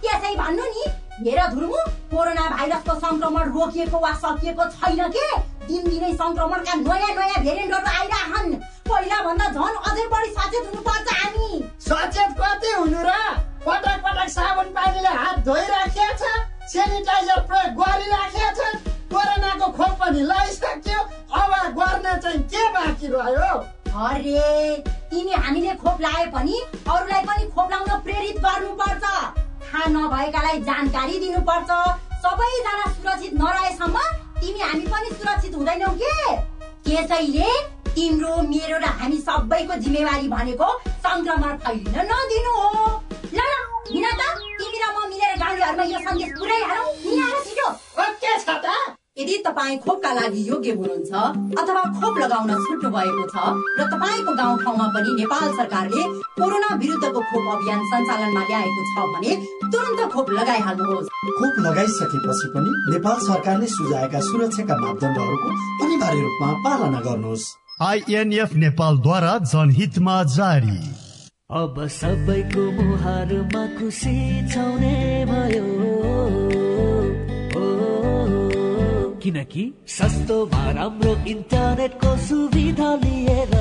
त्यसै 0.02 0.34
भन्नु 0.36 0.64
नि। 0.74 0.84
हेर 1.26 1.40
धुर्मु 1.50 1.80
कोरोना 2.14 2.44
भाइरसको 2.54 2.94
संक्रमण 3.02 3.52
रोकिएको 3.56 3.98
वा 3.98 4.12
सकिएको 4.22 4.64
छैन 4.76 5.02
के? 5.16 5.26
दिनदिनै 5.66 6.12
संक्रमणका 6.14 6.74
नयाँ 6.86 7.12
नयाँ 7.18 7.42
भेरिएन्टहरू 7.42 7.90
आइरहन्। 7.98 8.54
पहिला 8.86 9.18
भन्दा 9.26 9.46
झन् 9.50 9.82
अझै 9.90 10.06
बढी 10.14 10.30
सचेत 10.38 10.64
हुनुपर्छ 10.70 11.08
हामी। 11.20 11.48
सचेत 11.88 12.30
कति 12.40 12.72
हुनु 12.78 13.00
र? 13.02 13.10
पटक 13.66 13.98
पटक 14.04 14.28
साबुन 14.30 14.68
पानीले 14.76 15.12
हात 15.20 15.38
धोइराखिएको 15.48 16.14
छ 16.20 16.24
सेनिटाइजर 16.70 17.40
प्रयोग 17.50 17.70
गरिराखेको 17.80 18.50
छ 18.58 18.85
कोरोनाको 19.12 19.66
खोप 19.78 19.92
पनि 20.00 20.20
लगाइसक्यो 20.30 21.00
अब 21.40 21.52
गर्न 21.78 22.06
चाहिँ 22.22 22.40
के 22.52 22.62
बाँकी 22.72 23.06
रह्यो? 23.14 23.54
अरे 23.96 24.76
तिमी 25.10 25.32
हामीले 25.32 25.74
खोप 25.82 26.00
लाए 26.00 26.26
पनि 26.34 26.60
अरूलाई 26.88 27.22
पनि 27.28 27.44
खोप 27.54 27.70
लाउन 27.70 28.00
प्रेरित 28.04 28.36
गर्नुपर्छ। 28.46 29.04
थाहा 29.66 29.84
नभएकालाई 29.94 30.60
जानकारी 30.68 31.18
दिनुपर्छ। 31.18 31.70
सबैजना 32.24 32.84
सुरक्षित 32.92 33.34
नरहेसम्म 33.40 33.96
तिमी 34.40 34.60
हामी 34.60 34.86
पनि 34.92 35.08
सुरक्षित 35.16 35.54
हुँदैनौ 35.54 35.90
के? 36.02 36.36
त्यसैले 36.84 37.50
तिम्रो 37.94 38.36
मेरो 38.50 38.78
र 38.78 38.84
हामी 39.00 39.18
सबैको 39.20 39.74
जिम्मेवारी 39.84 40.28
भनेको 40.28 40.68
संक्रमण 41.06 41.56
फैलिन 41.64 41.96
नदिनु 42.10 42.54
हो। 42.60 42.86
ल 43.34 43.40
हिँड 43.90 44.06
त। 44.20 44.55
तिमी 44.76 44.84
र 44.84 44.92
म 44.92 45.08
मिलेर 45.08 45.36
गाउँलेहरूमा 45.40 45.84
यो 45.86 45.98
सन्देश 45.98 46.30
पुऱ्याइहालौँ 46.36 46.92
हिँड 47.02 47.36
छिटो 47.44 47.68
ओके 47.96 48.32
छ 48.36 48.48
त 48.56 48.66
यदि 49.16 49.36
तपाईँ 49.40 49.78
खोपका 49.80 50.10
लागि 50.12 50.40
योग्य 50.44 50.72
हुनुहुन्छ 50.72 51.12
अथवा 51.56 51.82
खोप 51.96 52.14
लगाउन 52.18 52.50
छुट्नु 52.60 52.88
भएको 52.90 53.24
छ 53.26 53.36
र 53.72 53.86
तपाईँको 53.86 54.32
गाउँठाउँमा 54.36 54.86
पनि 54.92 55.10
नेपाल 55.16 55.46
सरकारले 55.56 56.02
कोरोना 56.36 56.70
विरुद्धको 56.76 57.20
खोप 57.22 57.46
अभियान 57.54 57.80
सञ्चालनमा 57.86 58.42
ल्याएको 58.42 58.82
छ 58.84 59.06
भने 59.08 59.32
तुरन्त 59.66 60.00
खोप 60.12 60.28
लगाइहाल्नुहोस् 60.36 61.08
खोप 61.30 61.54
लगाइसकेपछि 61.62 62.52
पनि 62.52 62.76
नेपाल 62.90 63.16
सरकारले 63.24 63.72
सुझाएका 63.72 64.20
सुरक्षाका 64.28 64.76
मापदण्डहरूको 64.76 65.48
अनिवार्य 65.80 66.20
रूपमा 66.20 66.52
पालना 66.62 67.00
गर्नुहोस् 67.00 67.48
आइएनएफ 67.86 68.54
नेपालद्वारा 68.60 69.32
जनहितमा 69.46 70.22
जारी 70.36 70.78
अब 71.50 71.76
सबैको 71.86 72.62
मुहारमा 72.72 73.60
खुसी 73.78 74.14
छाउने 74.50 75.24
भयो। 75.26 75.66
किनकि 79.22 79.62
सस्तोमा 79.88 80.70
राम्रो 80.70 81.14
इन्टरनेटको 81.30 82.16
सुविधा 82.26 82.94
लिएर 83.04 83.54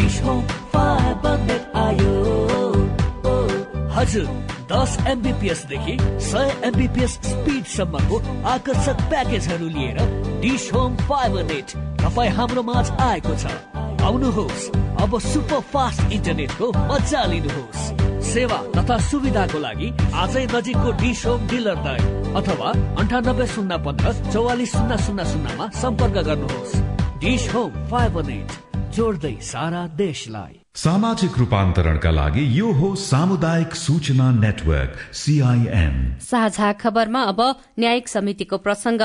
डिस 0.00 0.20
होम 0.24 0.42
फाइबर 0.74 1.38
नेट 1.46 1.76
आयो। 1.84 2.18
हजुर 3.94 4.26
दस 4.72 4.98
एमबिपिएसदेखि 5.08 5.98
सय 6.26 6.56
एमबिपिएस 6.64 7.18
स्पिडसम्मको 7.30 8.18
आकर्षक 8.50 9.08
प्याकेजहरू 9.10 9.68
लिएर 9.68 10.06
डिस 10.42 10.72
होम 10.74 10.96
फाइबर 11.06 11.52
नेट 11.52 11.76
तपाईँ 12.02 12.30
हाम्रो 12.30 12.62
माझ 12.72 12.90
आएको 12.90 13.36
छ। 13.36 13.71
आउनुहोस्। 14.02 14.68
अब 15.02 15.18
सुपर 15.22 15.60
फास्ट 15.72 16.12
इन्टरनेटको 16.12 16.66
मजा 16.90 17.24
लिनुहोस्। 17.32 17.82
सेवा 18.32 18.58
तथा 18.76 18.96
सुविधाको 19.08 19.58
लागि 19.58 19.88
आजै 20.14 20.44
नजिकको 20.54 20.90
डिस 21.02 21.26
होम 21.26 21.46
डिलर 21.48 21.78
दय 21.86 22.00
अथवा 22.38 22.70
अन्ठानब्बे 23.00 23.46
शून्य 23.54 23.78
पन्ध्र 23.84 24.12
चौवालिस 24.32 24.72
शून्य 24.72 24.98
शून्य 25.06 25.24
शून्यमा 25.32 25.68
सम्पर्क 25.82 26.16
गर्नुहोस्। 26.28 26.74
डिस 27.20 27.54
होम 27.54 27.70
फाइबर 27.90 28.26
नेट 28.26 28.48
जोड्दै 28.94 29.36
सारा 29.52 29.86
देशलाई। 29.96 30.61
सामाजिक 30.74 31.36
रूपान्तरणका 31.38 32.10
लागि 32.10 32.42
यो 32.58 32.70
हो 32.72 32.94
सामुदायिक 32.96 33.74
सूचना 33.76 34.30
नेटवर्क 34.32 34.92
सीआईएन 35.14 35.96
साझा 36.20 36.72
खबरमा 36.72 37.22
अब 37.22 37.40
न्यायिक 37.78 38.08
समितिको 38.08 38.56
प्रसंग। 38.58 39.02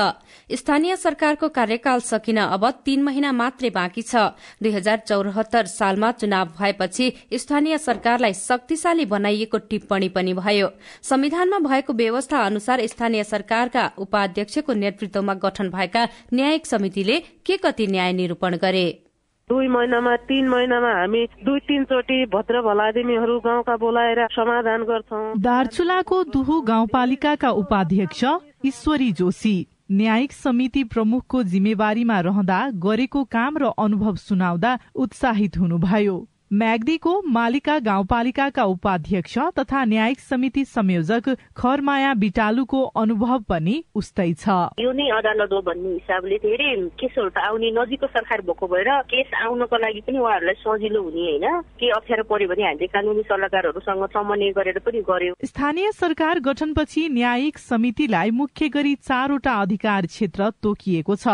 स्थानीय 0.50 0.96
सरकारको 0.96 1.48
कार्यकाल 1.48 2.00
सकिन 2.00 2.38
अब 2.38 2.64
तीन 2.84 3.02
महिना 3.02 3.32
मात्रै 3.32 3.70
बाँकी 3.70 4.02
छ। 4.02 4.16
दुई 4.62 4.72
हजार 4.72 5.02
चौरात्तर 5.08 5.66
सालमा 5.68 6.10
चुनाव 6.12 6.46
भएपछि 6.58 7.12
स्थानीय 7.34 7.78
सरकारलाई 7.78 8.32
शक्तिशाली 8.34 9.04
बनाइएको 9.04 9.58
टिप्पणी 9.68 10.08
पनि 10.08 10.32
भयो। 10.34 10.70
संविधानमा 11.02 11.58
भएको 11.68 11.92
व्यवस्था 11.92 12.40
अनुसार 12.44 12.86
स्थानीय 12.86 13.24
सरकारका 13.24 13.90
उपाध्यक्षको 13.98 14.72
नेतृत्वमा 14.74 15.34
गठन 15.44 15.68
भएका 15.68 16.08
न्यायिक 16.32 16.66
समितिले 16.66 17.20
के 17.46 17.56
कति 17.56 17.86
न्याय 17.86 18.12
निरूपण 18.12 18.56
गरे? 18.56 18.86
दुई 19.48 19.68
महिनामा 19.68 20.14
तीन 20.28 20.48
महिनामा 20.48 20.92
हामी 20.92 21.24
दुई 21.44 21.60
तीनचोटि 21.68 22.24
भद्र 22.32 22.60
भलादिमीहरू 22.62 23.38
गाउँका 23.40 23.76
बोलाएर 23.76 24.20
समाधान 24.32 24.82
गर्छौं। 24.82 25.40
दार्चुलाको 25.40 26.22
दुहु 26.34 26.60
गाउँपालिकाका 26.62 27.50
उपाध्यक्ष 27.62 28.24
ईश्वरी 28.66 29.10
जोशी 29.12 29.56
न्यायिक 29.90 30.32
समिति 30.32 30.84
प्रमुखको 30.84 31.42
जिम्मेवारीमा 31.42 32.20
रहँदा 32.20 32.58
गरेको 32.76 33.24
काम 33.24 33.56
र 33.58 33.72
अनुभव 33.78 34.16
सुनाउँदा 34.16 34.78
उत्साहित 34.94 35.56
हुनुभयो। 35.58 36.16
म्याग्दीको 36.50 37.10
मालिका 37.28 37.78
गाउँपालिकाका 37.78 38.62
उपाध्यक्ष 38.64 39.38
तथा 39.58 39.84
न्यायिक 39.84 40.20
समिति 40.20 40.64
संयोजक 40.64 41.28
खरमाया 41.56 42.12
बिटालुको 42.14 42.80
अनुभव 42.96 43.38
पनि 43.48 43.74
उस्तै 43.94 44.32
छ। 44.34 44.48
यो 44.80 44.92
नै 44.92 45.08
अदालत 45.12 45.52
हो 45.52 45.60
भन्ने 45.62 45.92
हिसाबले 45.92 46.36
धेरै 46.40 46.70
केसहरू 46.96 47.28
त 47.28 47.44
आउने 47.44 47.70
नजिकको 47.76 48.06
सरकार 48.08 48.40
भएको 48.48 48.66
भएर 48.66 48.90
केस 49.12 49.34
आउनको 49.44 49.76
लागि 49.76 50.00
पनि 50.08 50.18
उहाँहरूलाई 50.18 50.56
सजिलो 50.64 51.02
हुने 51.02 51.20
होइन। 51.20 51.46
के 51.76 51.90
अप्ठ्यारो 51.90 52.24
पर्यो 52.24 52.48
भने 52.48 52.64
हामीले 52.64 52.86
कानुनी 52.96 53.22
सल्लाहकारहरूसँग 53.28 54.06
समन्वय 54.16 54.52
गरेर 54.56 54.78
पनि 54.88 55.00
गर्यो। 55.04 55.34
स्थानीय 55.44 55.92
सरकार 55.92 56.40
गठनपछि 56.48 57.08
न्यायिक 57.12 57.58
समितिलाई 57.60 58.30
मुख्य 58.32 58.68
गरी 58.72 58.94
चारवटा 59.04 59.60
अधिकार 59.60 60.06
क्षेत्र 60.06 60.50
तोकिएको 60.64 61.16
छ। 61.16 61.28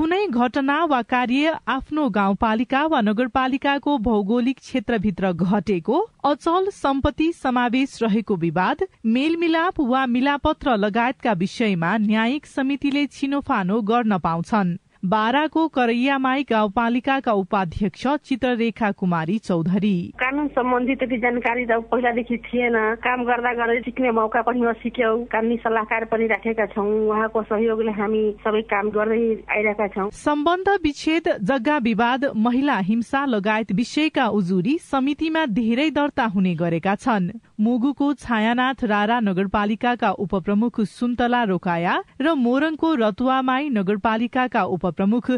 कुनै 0.00 0.26
घटना 0.26 0.74
वा 0.90 0.98
कार्य 1.02 1.50
आफ्नो 1.68 2.04
गाउँपालिका 2.10 2.84
वा 2.92 3.00
नगरपालिकाको 3.00 3.96
भौगोलिक 4.06 4.58
क्षेत्रभित्र 4.58 5.32
घटेको 5.32 5.98
अचल 6.24 6.70
सम्पत्ति 6.72 7.28
समावेश 7.42 7.98
रहेको 8.02 8.36
विवाद 8.44 8.86
मेलमिलाप 9.16 9.80
वा 9.90 10.06
मिलापत्र 10.16 10.76
लगायतका 10.76 11.32
विषयमा 11.42 11.96
न्यायिक 12.08 12.46
समितिले 12.46 13.06
छिनोफानो 13.16 13.80
गर्न 13.90 14.18
पाउँछन्। 14.18 14.76
बाराको 15.02 15.66
करैयामाई 15.68 16.42
गाउँपालिकाका 16.44 17.32
उपाध्यक्ष 17.32 18.06
चित्ररेखा 18.20 18.90
कुमारी 18.92 19.38
चौधरी। 19.38 19.96
कानुन 20.20 20.48
सम्बन्धी 20.52 20.94
त्यति 20.94 21.16
जानकारी 21.16 21.64
त 21.64 21.80
पहिलादेखि 21.88 22.36
थिएन। 22.36 22.76
काम 23.00 23.24
गर्दा 23.24 23.52
गर्दै 23.56 23.80
सिक्ने 23.80 24.10
मौका 24.12 24.42
पनि 24.44 24.60
नसिक्यौ। 24.60 25.16
कानुनी 25.32 25.56
सल्लाहकार 25.56 26.04
पनि 26.04 26.26
राखेका 26.26 26.66
छौँ। 26.76 26.84
उहाँको 27.08 27.42
सहयोगले 27.42 27.92
हामी 27.96 28.22
सबै 28.44 28.60
काम 28.68 28.90
गर्दै 28.92 29.24
आइरहेका 29.48 29.86
छौँ। 29.88 30.10
सम्बन्ध 30.12 30.68
विच्छेद 30.84 31.28
जग्गा 31.40 31.76
विवाद 31.80 32.24
महिला 32.36 32.76
हिंसा 32.84 33.24
लगायत 33.26 33.72
विषयका 33.72 34.28
उजुरी 34.28 34.76
समितिमा 34.84 35.46
धेरै 35.48 35.90
दर्ता 35.90 36.26
हुने 36.36 36.54
गरेका 36.54 36.94
छन्। 36.96 37.30
मुगुको 37.60 38.12
छायानाथ 38.20 38.84
रारा 38.84 39.18
नगरपालिकाका 39.20 40.10
उपप्रमुख 40.18 40.80
सुन्तला 40.90 41.42
रोकाया 41.44 41.96
र 42.20 42.34
मोरङको 42.36 42.94
रतुवामाई 43.00 43.68
नगरपालिकाका 43.70 44.62
उपप्रमुख 44.90 45.30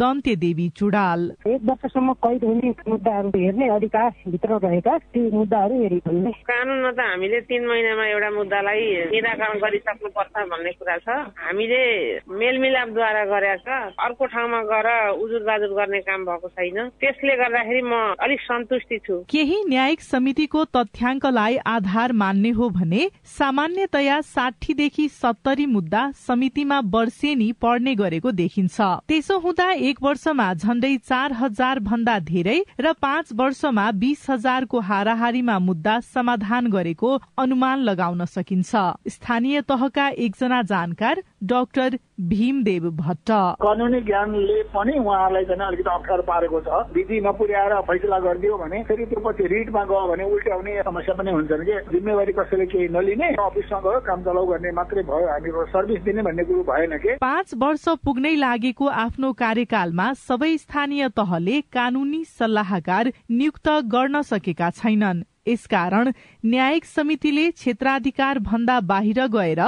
दन्ते 0.00 0.36
देवी 0.36 0.68
चुडाल। 0.78 1.20
एक 1.48 1.60
वर्षसम्म 1.64 2.12
कैद 2.24 2.44
हुने 2.44 2.70
मुद्दाहरू 2.88 3.28
हेर्ने 3.36 3.68
अधिकार 3.70 4.10
भित्र 4.28 4.58
रहेका 4.64 4.96
ती 4.98 5.20
मुद्दाहरू 5.32 5.74
हेरिरहने 5.82 6.32
कानुनमा 6.48 6.90
त 6.92 7.00
हामीले 7.08 7.40
तीन 7.48 7.66
महिनामा 7.66 8.04
एउटा 8.06 8.30
मुद्दालाई 8.30 8.84
निराकरण 9.10 9.58
गरिसक्नुपर्छ 9.58 10.34
भन्ने 10.52 10.72
कुरा 10.78 10.96
छ। 10.98 11.08
हामीले 11.40 11.82
मेलमिलापद्वारा 12.28 13.24
गरेका 13.32 13.56
छ। 13.64 13.94
अर्को 13.98 14.26
ठाउँमा 14.28 14.60
गएर 14.70 14.88
उजुर 15.16 15.42
बाजुर 15.48 15.72
गर्ने 15.78 16.00
काम 16.08 16.24
भएको 16.26 16.48
छैन। 16.48 16.78
त्यसले 17.00 17.34
गर्दाखेरि 17.36 17.82
म 17.82 17.92
अलिक 18.20 18.40
सन्तुष्टि 18.40 18.98
छु। 19.06 19.14
केही 19.30 19.58
न्यायिक 19.68 20.00
समितिको 20.02 20.64
तथ्याङ्कलाई 20.76 21.56
आधार 21.66 22.12
मान्ने 22.12 22.50
हो 22.58 22.68
भने 22.70 23.02
सामान्यतया 23.38 24.20
साठीदेखि 24.28 25.08
सत्तरी 25.08 25.66
मुद्दा 25.66 26.02
समितिमा 26.26 26.78
वर्षेनी 26.94 27.52
पढ्ने 27.62 27.94
गरेको 27.94 28.30
देखिन्छ। 28.32 28.80
त्यसो 29.08 29.38
हुँदा 29.38 29.70
एक 29.88 30.02
वर्षमा 30.02 30.52
झण्डै 30.54 30.96
चार 31.08 31.32
हजार 31.32 31.78
भन्दा 31.78 32.18
धेरै 32.18 32.58
र 32.80 32.92
पाँच 33.00 33.32
वर्षमा 33.34 33.90
बीस 33.94 34.24
हजारको 34.30 34.80
हाराहारीमा 34.80 35.58
मुद्दा 35.58 35.98
समाधान 36.14 36.66
गरेको 36.66 37.10
अनुमान 37.38 37.78
लगाउन 37.78 38.24
सकिन्छ। 38.24 38.76
स्थानीय 39.08 39.60
तहका 39.68 40.08
एकजना 40.08 40.62
जानकार 40.62 41.22
डाक्टर 41.42 41.98
भीमदेव 42.20 42.90
भट्ट। 42.90 43.30
कानुनी 43.62 44.00
ज्ञानले 44.00 44.62
पनि 44.74 44.98
उहाँहरूलाई 44.98 45.44
चाहिँ 45.44 45.66
अलिकति 45.66 45.90
अप्ठ्यारो 45.90 46.22
पारेको 46.22 46.60
छ। 46.60 46.68
विधि 46.94 47.20
नपुर्याएर 47.20 47.74
फैसला 47.88 48.18
गरिदियो 48.18 48.56
भने 48.58 48.82
फेरि 48.84 49.04
त्यो 49.06 49.20
पछि 49.22 49.46
रिटमा 49.46 49.84
गयो 49.84 50.06
भने 50.08 50.24
उल्ट्याउने 50.24 50.82
समस्या 50.82 51.14
पनि 51.14 51.30
हुन्छन् 51.30 51.64
कि। 51.64 51.76
जिम्मेवारी 51.92 52.32
कसैले 52.32 52.66
केही 52.66 52.88
नलिने 52.88 53.28
अफिसमा 53.38 53.78
गयो 53.80 54.00
काम 54.02 54.22
चलाउ 54.22 54.46
गर्ने 54.46 54.72
मात्रै 54.72 55.02
भयो। 55.02 55.26
हामीहरू 55.28 55.66
सर्भिस 55.70 56.02
दिने 56.02 56.22
भन्ने 56.22 56.44
कुरो 56.44 56.62
भएन 56.66 56.98
कि। 56.98 57.16
पाँच 57.22 57.54
वर्ष 57.54 57.88
पुग्नै 58.04 58.34
लागेको 58.36 58.86
आफ्नो 59.06 59.32
कार्यकालमा 59.32 60.12
सबै 60.26 60.56
स्थानीय 60.58 61.08
तहले 61.16 61.60
कानूनी 61.72 62.24
सल्लाहकार 62.34 63.12
नियुक्त 63.30 63.68
गर्न 63.86 64.22
सकेका 64.22 64.70
छैनन्। 64.70 65.24
यसकारण 65.48 66.12
न्यायिक 66.44 66.84
समितिले 66.84 67.50
क्षेत्राधिकार 67.50 68.38
भन्दा 68.38 68.78
बाहिर 68.80 69.26
गएर 69.26 69.62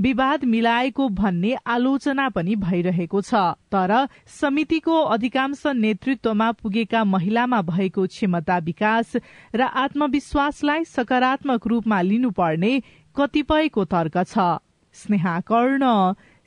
विवाद 0.00 0.44
मिलाएको 0.44 1.08
भन्ने 1.08 1.54
आलोचना 1.66 2.28
पनि 2.28 2.56
भइरहेको 2.56 3.20
छ। 3.20 3.34
तर 3.72 3.92
समितिको 4.40 5.00
अधिकांश 5.14 5.62
नेतृत्वमा 5.76 6.50
पुगेका 6.52 7.04
महिलामा 7.04 7.60
भएको 7.62 8.06
क्षमता 8.06 8.58
विकास 8.64 9.16
र 9.54 9.60
आत्मविश्वासलाई 9.84 10.84
सकारात्मक 10.86 11.66
रूपमा 11.66 12.00
लिनुपर्ने 12.02 12.72
कतिपयको 13.16 13.84
तर्क 13.84 14.16
छ। 14.24 14.58
स्नेहा 14.94 15.38
कर्ण 15.48 15.84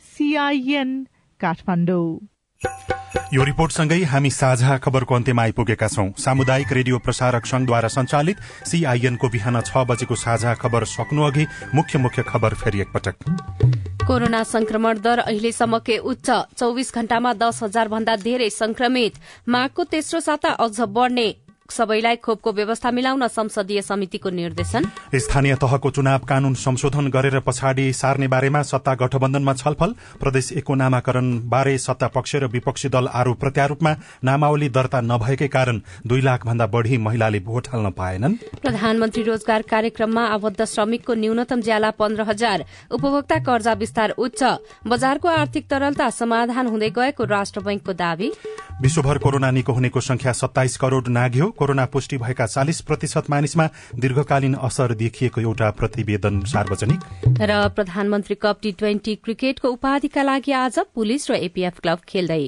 सीआईएन 0.03 0.91
काठमाडौँ। 1.39 2.38
यो 3.33 3.43
रिपोर्टसँगै 3.43 4.03
हामी 4.03 4.29
साझा 4.29 4.77
खबरको 4.77 5.15
अन्त्यमा 5.15 5.41
आइपुगेका 5.41 5.87
छौं। 5.87 6.11
सामुदायिक 6.17 6.71
रेडियो 6.73 6.97
प्रसारक 6.99 7.45
संघद्वारा 7.45 7.87
संचालित 7.87 8.37
सीआईएनको 8.65 9.29
बिहान 9.29 9.61
छ 9.61 9.85
बजेको 9.87 10.15
साझा 10.15 10.53
खबर 10.53 10.83
सक्नु 10.85 11.23
अघि 11.23 11.45
मुख्य 11.75 11.99
मुख्य 11.99 12.23
खबर 12.23 12.53
फेरि 12.53 12.81
एकपटक। 12.81 13.15
कोरोना 14.07 14.43
संक्रमण 14.43 14.99
दर 14.99 15.19
अहिलेसम्मकै 15.19 15.97
उच्च। 16.03 16.29
चौविस 16.57 16.93
घण्टामा 16.95 17.33
दस 17.33 17.63
हजार 17.63 17.87
भन्दा 17.87 18.15
धेरै 18.15 18.49
संक्रमित 18.49 19.13
माघको 19.47 19.83
तेस्रो 19.83 20.19
साता 20.19 20.49
अझ 20.59 20.79
बढ़ने। 20.81 21.27
सबैलाई 21.71 22.15
खोपको 22.17 22.51
व्यवस्था 22.51 22.91
मिलाउन 22.91 23.27
संसदीय 23.29 23.81
समितिको 23.81 24.29
निर्देशन। 24.31 24.85
स्थानीय 25.15 25.55
तहको 25.55 25.89
चुनाव 25.91 26.19
कानून 26.29 26.53
संशोधन 26.55 27.07
गरेर 27.09 27.39
पछाडि 27.39 27.91
सार्ने 27.93 28.27
बारेमा 28.27 28.61
सत्ता 28.63 28.93
गठबन्धनमा 28.95 29.53
छलफल। 29.53 29.93
प्रदेश 30.19 30.51
एकको 30.53 30.75
नामाकरण 30.75 31.27
बारे 31.49 31.77
सत्ता 31.79 32.07
पक्ष 32.09 32.35
र 32.35 32.47
विपक्षी 32.49 32.89
दल 32.89 33.07
आरोप 33.09 33.39
प्रत्यारोपमा 33.39 33.95
नामावली 34.23 34.69
दर्ता 34.69 35.01
नभएकै 35.01 35.47
कारण 35.49 35.81
दुई 36.07 36.21
लाख 36.21 36.45
भन्दा 36.45 36.67
बढ़ी 36.67 36.97
महिलाले 36.99 37.39
भोट 37.39 37.67
हाल्न 37.67 37.89
पाएनन्। 37.91 38.35
प्रधानमन्त्री 38.61 39.23
रोजगार 39.23 39.61
कार्यक्रममा 39.61 40.25
आबद्ध 40.29 40.65
श्रमिकको 40.65 41.13
न्यूनतम 41.15 41.61
ज्याला 41.61 41.91
पन्ध्र 41.91 42.23
हजार। 42.23 42.65
उपभोक्ता 42.91 43.37
कर्जा 43.39 43.73
विस्तार 43.75 44.09
उच्च। 44.17 44.43
बजारको 44.87 45.27
आर्थिक 45.29 45.67
तरलता 45.69 46.09
समाधान 46.11 46.67
हुँदै 46.67 46.89
गएको 46.89 47.23
राष्ट्र 47.25 47.61
बैंकको 47.61 47.93
दावी। 47.93 48.31
विश्वभर 48.81 49.17
कोरोना 49.17 49.51
निको 49.51 49.73
हुनेको 49.73 50.01
संख्या 50.01 50.31
सत्ताइस 50.33 50.77
करोड़ 50.77 51.07
नाग्यो। 51.09 51.49
कोरोना 51.59 51.85
पुष्टि 51.85 52.17
भएका 52.17 52.45
चालिस 52.47 52.81
प्रतिशत 52.81 53.29
मानिसमा 53.29 53.65
दीर्घकालीन 53.99 54.53
असर 54.61 54.93
देखिएको 54.95 55.41
एउटा 55.41 55.69
प्रतिवेदन 55.79 56.39
सार्वजनिक। 56.47 57.01
र 57.41 57.67
प्रधानमन्त्री 57.75 58.35
कप 58.41 58.59
टी 58.61 58.71
ट्वेन्टी 58.79 59.15
क्रिकेटको 59.23 59.67
उपाधिका 59.69 60.23
लागि 60.23 60.51
आज 60.59 60.79
पुलिस 60.95 61.29
र 61.31 61.35
एपीएफ 61.41 61.79
क्लब 61.79 61.99
खेल्दै। 62.07 62.43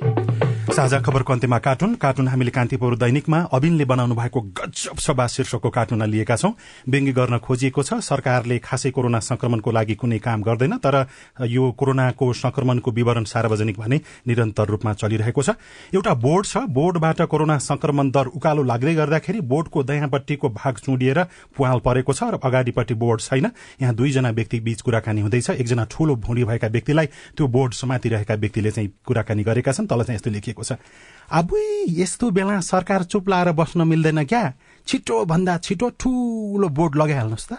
साझा 0.71 0.99
खबरको 1.03 1.33
अन्त्यमा 1.33 1.57
कार्टुन। 1.59 1.95
कार्टुन 1.95 2.27
हामीले 2.27 2.51
कान्तिपुर 2.51 2.95
दैनिकमा 2.95 3.39
अबिनले 3.51 3.85
बनाउनु 3.85 4.15
भएको 4.15 4.41
गजब 4.55 4.97
सभा 4.97 5.25
शीर्षकको 5.27 5.69
कार्टुन 5.69 6.03
लिएका 6.07 6.35
छौं। 6.35 6.51
व्यङ्ग्य 6.87 7.11
गर्न 7.11 7.37
खोजिएको 7.43 7.83
छ। 7.83 7.99
सरकारले 7.99 8.57
खासै 8.63 8.91
कोरोना 8.95 9.19
संक्रमणको 9.19 9.71
लागि 9.71 9.95
कुनै 9.99 10.19
काम 10.23 10.41
गर्दैन 10.41 10.77
तर 10.79 10.95
यो 11.43 11.71
कोरोनाको 11.75 12.31
संक्रमणको 12.33 12.91
विवरण 12.91 13.23
सार्वजनिक 13.27 13.79
भने 13.79 13.99
निरन्तर 14.27 14.65
रूपमा 14.71 14.93
चलिरहेको 14.95 15.41
छ। 15.43 15.49
एउटा 15.91 16.13
बोर्ड 16.15 16.45
छ। 16.45 16.57
बोर्डबाट 16.71 17.21
कोरोना 17.27 17.57
संक्रमण 17.59 18.11
दर 18.11 18.31
उकालो 18.31 18.63
लाग्दै 18.63 18.95
गर्दाखेरि 18.95 19.41
बोर्डको 19.43 19.83
दयाँपट्टिको 19.83 20.49
भाग 20.55 20.75
चुडिएर 20.79 21.19
पुवाल 21.51 21.79
परेको 21.83 22.13
छ 22.13 22.31
र 22.31 22.39
अगाडिपट्टि 22.39 22.95
बोर्ड 22.95 23.19
छैन। 23.21 23.51
यहाँ 23.81 23.95
दुईजना 23.95 24.29
व्यक्ति 24.31 24.59
बीच 24.63 24.81
कुराकानी 24.81 25.21
हुँदैछ। 25.21 25.49
एकजना 25.51 25.83
ठूलो 25.91 26.15
भुँडी 26.15 26.43
भएका 26.47 26.67
व्यक्तिलाई 26.71 27.07
त्यो 27.35 27.47
बोर्ड 27.47 27.73
समातिरहेका 27.75 28.35
व्यक्तिले 28.39 28.71
चाहिँ 28.71 28.89
कुराकानी 29.03 29.43
गरेका 29.43 29.71
छन्। 29.71 29.87
तल 29.91 30.03
चाहिँ 30.07 30.15
यस्तो 30.15 30.31
लेखिएको 30.31 30.60
छ। 30.63 30.77
अबुई 31.31 31.85
यस्तो 31.99 32.29
बेला 32.31 32.59
सरकार 32.59 33.03
चुप 33.03 33.29
लाएर 33.29 33.51
बस्न 33.51 33.87
मिल्दैन 33.87 34.23
क्या? 34.25 34.53
छिटो 34.87 35.25
भन्दा 35.25 35.57
छिटो 35.57 35.89
ठूलो 35.99 36.67
बोर्ड 36.69 36.95
लगाइहाल्नुहोस् 36.95 37.49
त। 37.49 37.53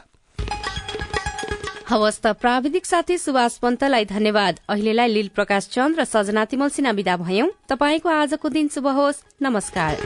हवस् 1.88 2.20
त 2.22 2.26
प्राविधिक 2.40 2.86
साथी 2.86 3.18
सुभाष 3.18 3.56
पन्तलाई 3.58 4.04
धन्यवाद। 4.04 4.60
अहिलेलाई 4.68 5.08
लील 5.08 5.28
प्रकाश 5.34 5.68
चन्द 5.68 6.00
र 6.00 6.04
सजना 6.04 6.44
तिमल 6.44 6.68
सिन्हा 6.68 6.92
विदा 6.92 7.16
भयौं। 7.16 7.48
तपाईँको 7.68 8.08
आजको 8.08 8.48
दिन 8.48 8.68
शुभ 8.68 8.86
होस्। 8.88 9.22
नमस्कार। 9.42 9.96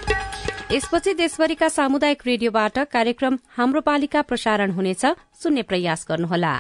यसपछि 0.73 1.15
देशभरिका 1.15 1.69
सामुदायिक 1.69 2.23
रेडियोबाट 2.27 2.79
कार्यक्रम 2.91 3.39
हाम्रो 3.57 3.81
पालिका 3.81 4.23
प्रसारण 4.23 4.71
हुनेछ। 4.71 5.05
सुन्ने 5.39 5.63
प्रयास 5.63 6.07
गर्नुहोला। 6.09 6.53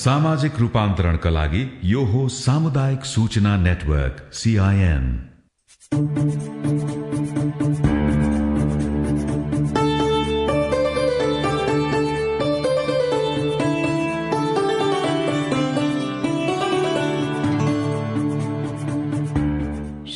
सामाजिक 0.00 0.58
रूपान्तरणका 0.58 1.30
लागि 1.30 1.62
यो 1.84 2.02
हो 2.10 2.20
सामुदायिक 2.34 3.04
सूचना 3.04 3.56
नेटवर्क 3.56 4.20
सीआईएन 4.32 5.04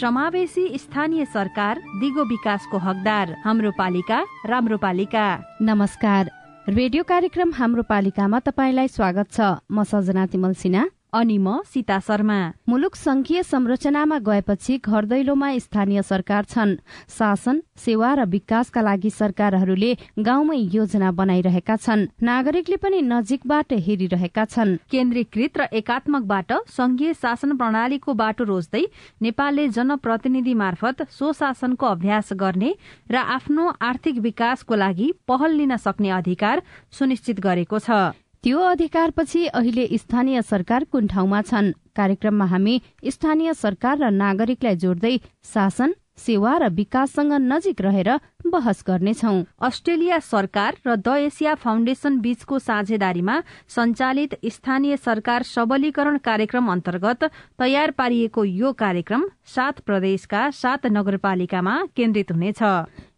समावेशी 0.00 0.64
स्थानीय 0.78 1.24
सरकार 1.34 1.78
दिगो 2.00 2.24
विकासको 2.28 2.78
हकदार 2.78 3.34
हाम्रो 3.44 3.70
पालिका 3.78 4.22
राम्रो 4.46 4.76
पालिका। 4.76 5.26
नमस्कार 5.62 6.30
रेडियो 6.68 7.02
कार्यक्रम 7.04 7.50
हाम्रो 7.52 7.82
पालिकामा 7.82 8.38
तपाईँलाई 8.40 8.88
स्वागत 8.88 9.26
छ। 9.32 9.40
म 9.68 9.84
सजना 9.84 10.24
तिमल 10.32 10.52
सिन्हा। 10.56 10.84
अनि 11.14 11.36
म 11.38 11.62
सीता 11.62 11.98
शर्मा। 12.00 12.36
मुलुक 12.68 12.94
संघीय 12.96 13.42
संरचनामा 13.42 14.18
गएपछि 14.18 14.78
घर 14.78 15.04
दैलोमा 15.04 15.48
स्थानीय 15.58 16.02
सरकार 16.02 16.44
छन्। 16.44 16.74
शासन 17.08 17.60
सेवा 17.76 18.14
र 18.14 18.24
विकासका 18.26 18.80
लागि 18.82 19.10
सरकारहरूले 19.10 19.92
गाउँमै 20.18 20.56
योजना 20.74 21.10
बनाइरहेका 21.12 21.76
छन्। 21.76 22.06
नागरिकले 22.22 22.76
पनि 22.76 23.02
नजिकबाट 23.02 23.72
हेरिरहेका 23.86 24.44
छन्। 24.44 24.76
केन्द्रीकृत 24.90 25.58
र 25.58 25.62
एकात्मकबाट 25.72 26.52
संघीय 26.68 27.14
शासन 27.14 27.56
प्रणालीको 27.56 28.14
बाटो 28.14 28.44
रोज्दै 28.44 28.84
नेपालले 29.22 29.68
जनप्रतिनिधि 29.70 30.54
मार्फत 30.54 31.06
स्वशासनको 31.14 31.86
अभ्यास 31.86 32.32
गर्ने 32.34 32.74
र 33.10 33.16
आफ्नो 33.38 33.70
आर्थिक 33.80 34.18
विकासको 34.18 34.74
लागि 34.74 35.12
पहल 35.28 35.50
लिन 35.54 35.76
सक्ने 35.76 36.10
अधिकार 36.10 36.62
सुनिश्चित 36.90 37.40
गरेको 37.40 37.78
छ। 37.78 38.18
त्यो 38.44 38.60
अधिकारपछि 38.60 39.44
अहिले 39.48 39.86
स्थानीय 39.98 40.40
सरकार 40.42 40.84
कुन 40.84 41.06
ठाउँमा 41.06 41.40
छन्? 41.42 41.70
कार्यक्रममा 41.96 42.44
हामी 42.44 42.74
स्थानीय 43.10 43.52
सरकार 43.54 43.96
र 43.98 44.10
नागरिकलाई 44.12 44.76
जोड्दै 44.76 45.12
शासन 45.52 45.94
सेवा 46.24 46.52
र 46.58 46.68
विकाससँग 46.76 47.32
नजिक 47.42 47.80
रहेर 47.80 48.10
बहस 48.44 48.82
गर्नेछौ। 48.86 49.34
अस्ट्रेलिया 49.60 50.18
सरकार 50.20 50.76
र 50.86 50.96
द 50.96 51.08
एसिया 51.20 51.54
फाउन्डेशन 51.56 52.18
बीचको 52.20 52.58
साझेदारीमा 52.60 53.36
सञ्चालित 53.68 54.34
स्थानीय 54.46 54.96
सरकार 54.98 55.42
सबलीकरण 55.44 56.18
कार्यक्रम 56.24 56.70
अन्तर्गत 56.72 57.24
तयार 57.58 57.90
पारिएको 57.90 58.44
यो 58.44 58.72
कार्यक्रम 58.74 59.28
सात 59.46 59.80
प्रदेशका 59.80 60.50
सात 60.52 60.86
नगरपालिकामा 60.88 61.76
केन्द्रित 61.96 62.32
हुनेछ। 62.32 62.62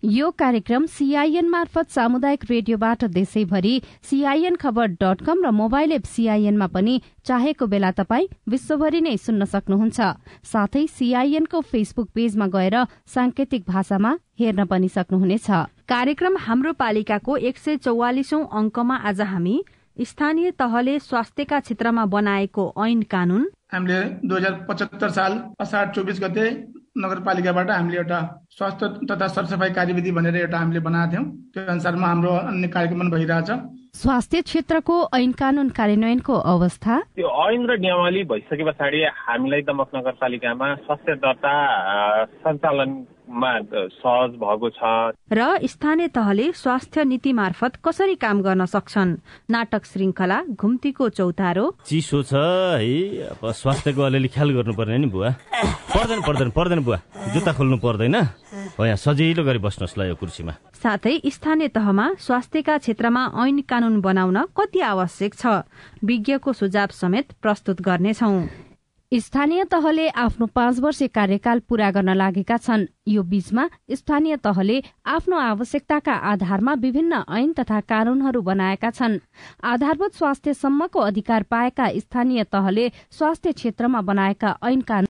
यो 0.04 0.30
कार्यक्रम 0.38 0.86
सीआईएन 0.86 1.48
मार्फत 1.48 1.90
सामुदायिक 1.90 2.44
रेडियोबाट 2.50 3.04
देशैभरि 3.10 3.80
सीआईएन 4.02 4.56
खबर 4.56 4.86
डट 5.00 5.22
कम 5.26 5.44
र 5.44 5.50
मोबाइल 5.52 5.92
एप 5.92 6.04
सीआईएनमा 6.06 6.66
पनि 6.66 7.00
चाहेको 7.24 7.66
बेला 7.66 7.90
तपाईँ 7.92 8.28
विश्वभरि 8.48 9.00
नै 9.00 9.16
सुन्न 9.16 9.44
सक्नुहुन्छ। 9.46 10.00
साथै 10.44 10.86
सीआईएनको 10.88 11.60
फेसबुक 11.62 12.08
पेजमा 12.14 12.46
गएर 12.48 12.76
सांकेतिक 13.06 13.64
भाषामा 13.68 14.16
हेर्न 14.38 14.64
पनि 14.66 14.88
सक्नुहुनेछ। 14.88 15.46
कार्यक्रम 15.88 16.36
हाम्रो 16.38 16.72
पालिकाको 16.80 17.36
एक 17.48 17.58
सय 17.58 17.76
चौवालिसौं 17.84 18.40
अङ्कमा 18.52 18.96
आज 19.08 19.20
हामी 19.32 19.54
स्थानीय 19.96 20.50
तहले 20.60 20.98
स्वास्थ्यका 21.00 21.60
क्षेत्रमा 21.60 22.04
बनाएको 22.14 22.64
ऐन 22.86 23.02
कानून 23.12 23.46
हामीले 23.72 24.00
दुई 24.28 24.36
हजार 24.36 24.54
पचहत्तर 24.68 25.10
साल 25.18 25.32
असार 25.60 25.92
चौबिस 25.94 26.20
गते 26.22 26.44
नगरपालिकाबाट 27.04 27.70
हामीले 27.70 27.96
एउटा 27.96 28.20
स्वास्थ्य 28.58 28.88
तथा 29.10 29.26
सरसफाई 29.28 29.70
कार्यविधि 29.78 30.10
भनेर 30.18 30.36
एउटा 30.36 30.58
हामीले 30.58 30.80
बनाएको 30.88 31.12
थियौँ। 31.12 31.24
त्यो 31.54 31.66
अनुसारमा 31.72 32.06
हाम्रो 32.06 32.32
अन्य 32.52 32.68
कार्यक्रम 32.76 33.10
भइरहेछ। 33.10 33.50
स्वास्थ्य 33.96 34.40
क्षेत्रको 34.42 34.96
ऐन 35.16 35.32
कानून 35.32 35.68
कार्यान्वयनको 35.72 36.34
अवस्था? 36.52 36.94
त्यो 37.16 37.28
ऐन 37.48 37.62
र 37.64 37.76
नियमावली 37.80 38.22
भइसके 38.28 38.64
पछाडि 38.68 39.00
हामीलाई 39.08 39.62
दमक 39.64 39.88
नगरपालिकामा 39.96 40.68
स्वास्थ्य 40.84 41.14
दर्ता 41.24 41.54
अ, 41.56 42.24
सञ्चालन 42.44 42.90
मा 43.26 43.52
सहज 43.72 44.30
भएको 44.36 44.68
छ। 44.70 44.80
र 45.32 45.40
स्थानीय 45.64 46.08
तहले 46.12 46.52
स्वास्थ्य 46.52 47.04
नीति 47.04 47.32
मार्फत 47.32 47.80
कसरी 47.84 48.14
काम 48.20 48.42
गर्न 48.44 48.64
सक्छन्? 48.68 49.16
नाटक 49.50 49.84
श्रृंखला 49.84 50.38
घुम्तीको 50.60 51.08
चौतारो। 51.08 51.66
चिसो 51.88 52.22
छ 52.22 52.34
है। 52.36 53.32
अब 53.32 53.42
स्वास्थ्यको 53.50 54.02
अलिअलि 54.02 54.28
ख्याल 54.28 54.50
गर्नुपर्ने 54.60 54.98
नि 54.98 55.06
बुवा। 55.08 55.30
पर्दैन 55.96 56.20
पर्दैन 56.20 56.50
पर्दैन 56.52 56.80
बुवा। 56.84 56.98
जुत्ता 57.32 57.52
खोल्नु 57.56 57.76
पर्दैन। 57.80 58.14
हो 58.76 58.84
यहाँ 58.84 58.96
सजिलो 59.00 59.42
गरी 59.44 59.58
बस्नुहोस् 59.58 59.98
ल 59.98 60.02
यो 60.12 60.14
कुर्सीमा। 60.20 60.54
साथै 60.76 61.20
स्थानीय 61.26 61.68
तहमा 61.68 62.06
स्वास्थ्यका 62.18 62.78
क्षेत्रमा 62.78 63.22
ऐन 63.44 63.60
कानून 63.60 64.00
बनाउन 64.00 64.38
कति 64.56 64.80
आवश्यक 64.80 65.34
छ? 65.34 65.46
विज्ञको 66.04 66.52
सुझाव 66.52 66.88
समेत 66.92 67.32
प्रस्तुत 67.42 67.80
गर्नेछौ। 67.80 68.32
स्थानीय 69.12 69.64
तहले 69.64 70.08
आफ्नो 70.08 70.46
पाँच 70.46 70.78
वर्ष 70.80 71.02
कार्यकाल 71.14 71.58
पूरा 71.68 71.90
गर्न 71.90 72.10
लागेका 72.14 72.56
छन्। 72.56 72.86
यो 73.08 73.22
बीचमा 73.22 73.68
स्थानीय 73.90 74.36
तहले 74.36 74.82
आफ्नो 75.06 75.36
आवश्यकताका 75.36 76.12
आधारमा 76.12 76.72
विभिन्न 76.74 77.22
ऐन 77.30 77.52
तथा 77.52 77.80
कानूनहरू 77.80 78.40
बनाएका 78.42 78.90
छन्। 78.90 79.18
आधारभूत 79.64 80.12
स्वास्थ्य 80.12 80.54
सम्मको 80.54 81.00
अधिकार 81.00 81.42
पाएका 81.42 81.86
स्थानीय 81.96 82.44
तहले 82.44 82.88
स्वास्थ्य 83.10 83.52
क्षेत्रमा 83.52 84.00
बनाएका 84.00 84.50
ऐन 84.64 84.80
कानून 84.80 85.04